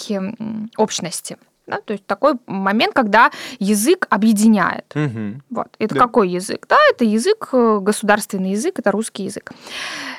общности. 0.76 1.38
Да, 1.65 1.80
то 1.80 1.93
есть 1.93 2.06
такой 2.06 2.34
момент, 2.45 2.93
когда 2.93 3.32
язык 3.60 4.08
объединяет. 4.10 4.86
Мгм. 4.95 5.43
Вот. 5.49 5.67
Это 5.80 5.95
Да. 5.95 6.02
какой 6.02 6.30
язык? 6.30 6.65
Да, 6.67 6.78
это 6.91 7.06
язык, 7.06 7.49
э, 7.54 7.80
государственный 7.82 8.52
язык, 8.52 8.80
это 8.80 8.91
русский 8.91 9.23
язык. 9.23 9.52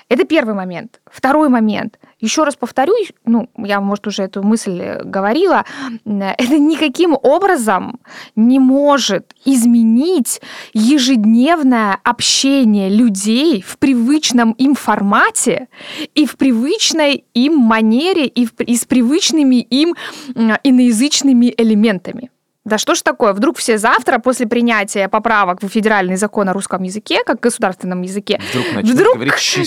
Это 0.09 0.25
первый 0.25 0.55
момент. 0.55 1.01
Второй 1.07 1.49
момент. 1.49 1.99
Еще 2.25 2.45
раз 2.45 2.57
повторюсь, 2.57 3.13
ну, 3.27 3.51
я, 3.59 3.83
может, 3.83 4.07
уже 4.07 4.23
эту 4.23 4.43
мысль 4.43 4.81
э, 4.81 5.03
говорила, 5.05 5.67
м, 6.07 6.23
это 6.23 6.59
никаким 6.59 7.19
образом 7.23 8.01
не 8.35 8.59
может 8.59 9.35
изменить 9.45 10.41
ежедневное 10.73 11.99
общение 12.03 12.89
людей 12.89 13.61
в 13.61 13.77
привычном 13.77 14.53
им 14.53 14.75
формате 14.75 15.69
и 16.15 16.25
в 16.25 16.39
привычной 16.39 17.25
им 17.35 17.59
манере 17.59 18.27
и, 18.27 18.47
в- 18.47 18.59
и 18.61 18.75
с 18.75 18.87
привычными 18.87 19.57
им 19.57 19.95
м, 20.35 20.53
иноязычными 20.65 21.53
элементами. 21.59 22.31
Да 22.65 22.79
что 22.79 22.95
ж 22.95 23.03
такое? 23.03 23.35
Вдруг 23.35 23.59
все 23.59 23.77
завтра, 23.77 24.19
после 24.19 24.47
принятия 24.47 25.09
поправок 25.09 25.63
в 25.63 25.69
федеральный 25.69 26.17
закон 26.17 26.49
о 26.49 26.53
русском 26.55 26.83
языке, 26.83 27.23
как 27.25 27.41
государственном 27.41 28.01
языке, 28.03 28.41
Вдруг 28.55 28.85
вдруг 28.85 29.17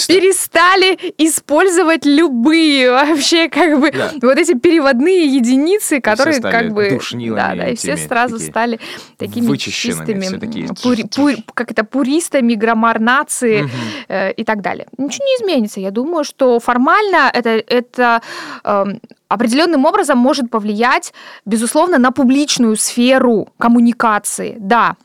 перестали 0.07 0.97
использовать 1.19 2.05
любые 2.05 2.91
вообще 2.91 3.49
как 3.49 3.79
бы 3.79 3.91
Да. 3.91 4.11
вот 4.21 4.37
эти 4.37 4.53
переводные 4.57 5.25
единицы, 5.27 6.01
которые 6.01 6.35
стали 6.35 6.51
как 6.65 6.73
бы 6.73 6.99
да, 7.35 7.55
да, 7.55 7.67
и 7.67 7.75
все 7.75 7.97
сразу 7.97 8.35
такие 8.37 8.51
стали 8.51 8.79
такими 9.17 9.55
чистыми, 9.57 10.39
такие. 10.39 10.65
пури- 10.67 11.07
пури- 11.15 11.43
как 11.53 11.71
это 11.71 11.83
пуристами, 11.83 12.55
граммар 12.55 12.99
нации 12.99 13.61
Мгм. 13.63 13.71
э, 14.09 14.31
и 14.33 14.43
так 14.43 14.61
далее. 14.61 14.87
Ничего 14.97 15.23
не 15.25 15.33
изменится. 15.45 15.79
Я 15.79 15.91
думаю, 15.91 16.23
что 16.23 16.59
формально 16.59 17.29
это, 17.33 17.49
это 17.49 18.21
эм, 18.63 18.99
определенным 19.29 19.85
образом 19.85 20.17
может 20.17 20.49
повлиять, 20.49 21.13
безусловно, 21.45 21.97
на 21.97 22.11
публичную 22.11 22.75
сферу 22.87 23.49
коммуникации. 23.57 24.57
Да, 24.59 24.95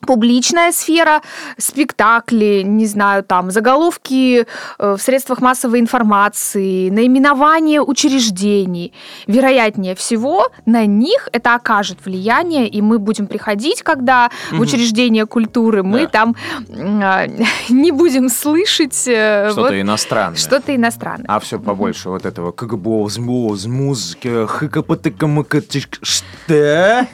публичная 0.00 0.72
сфера, 0.72 1.22
спектакли, 1.58 2.62
не 2.64 2.86
знаю, 2.86 3.22
там, 3.24 3.50
заголовки 3.50 4.46
э, 4.78 4.96
в 4.96 4.98
средствах 5.00 5.40
массовой 5.40 5.80
информации, 5.80 6.90
наименование 6.90 7.80
учреждений. 7.82 8.92
Вероятнее 9.26 9.94
всего, 9.94 10.48
на 10.66 10.86
них 10.86 11.28
это 11.32 11.54
окажет 11.54 11.98
влияние, 12.04 12.68
и 12.68 12.80
мы 12.82 12.98
будем 12.98 13.26
приходить, 13.26 13.82
когда 13.82 14.30
в 14.50 14.54
Мгм. 14.54 14.60
учреждение 14.62 15.26
культуры 15.26 15.82
мы 15.82 16.02
Да. 16.02 16.06
там 16.08 16.36
а, 16.70 17.26
не 17.68 17.90
будем 17.92 18.28
слышать 18.28 19.04
э, 19.06 19.48
Что-то 19.52 19.72
вот 19.72 19.80
иностранное. 19.80 20.36
что-то 20.38 20.74
иностранное. 20.74 21.26
А 21.28 21.38
все 21.40 21.58
побольше 21.58 22.08
вот 22.10 22.24
этого 22.26 22.52
КГБОЗ, 22.52 23.18
МОЗ, 23.18 23.66
музыка, 23.66 24.46
хкптк 24.46 25.24
что? 26.02 27.06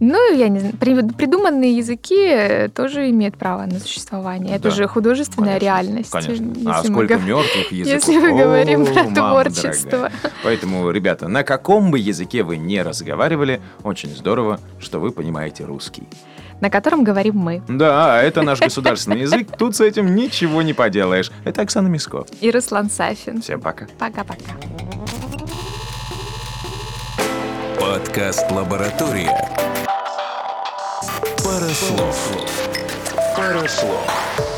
Ну, 0.00 0.32
я 0.34 0.48
не 0.48 0.60
знаю, 0.60 0.74
при- 0.80 1.08
придуманные 1.12 1.76
языки 1.76 2.16
э, 2.18 2.68
тоже 2.68 3.10
имеют 3.10 3.36
право 3.36 3.66
на 3.66 3.78
существование. 3.78 4.54
Это 4.56 4.64
Да, 4.64 4.70
же 4.70 4.86
художественная 4.88 5.58
Конечно, 5.58 5.64
реальность. 5.66 6.10
Конечно. 6.10 6.52
А 6.72 6.82
сколько 6.82 7.14
гов- 7.14 7.24
мертвых 7.26 7.70
языков? 7.72 8.08
Если 8.08 8.18
мы 8.18 8.38
говорим 8.38 8.82
О, 8.82 8.86
про 8.86 9.04
творчество. 9.14 9.90
дорогая. 9.90 10.12
Поэтому, 10.42 10.90
ребята, 10.90 11.28
на 11.28 11.42
каком 11.42 11.90
бы 11.90 11.98
языке 11.98 12.42
вы 12.42 12.56
не 12.56 12.80
разговаривали, 12.82 13.60
очень 13.84 14.08
здорово, 14.16 14.58
что 14.78 14.98
вы 15.00 15.10
понимаете 15.12 15.64
русский. 15.64 16.04
на 16.62 16.68
котором 16.70 17.04
говорим 17.04 17.36
мы. 17.36 17.62
Да, 17.68 18.22
это 18.22 18.42
наш 18.42 18.60
государственный 18.68 19.20
язык, 19.20 19.48
тут 19.58 19.76
с 19.76 19.80
этим 19.80 20.14
ничего 20.14 20.62
не 20.62 20.72
поделаешь. 20.74 21.30
Это 21.44 21.62
Оксана 21.62 21.88
Миско. 21.88 22.24
И 22.40 22.50
Руслан 22.50 22.90
Сафин. 22.90 23.40
Всем 23.42 23.60
пока. 23.60 23.86
Пока-пока. 23.98 24.44
Подкаст 27.80 28.50
«Лаборатория». 28.50 29.34
Парослов. 31.42 32.14
Парослов. 33.34 34.49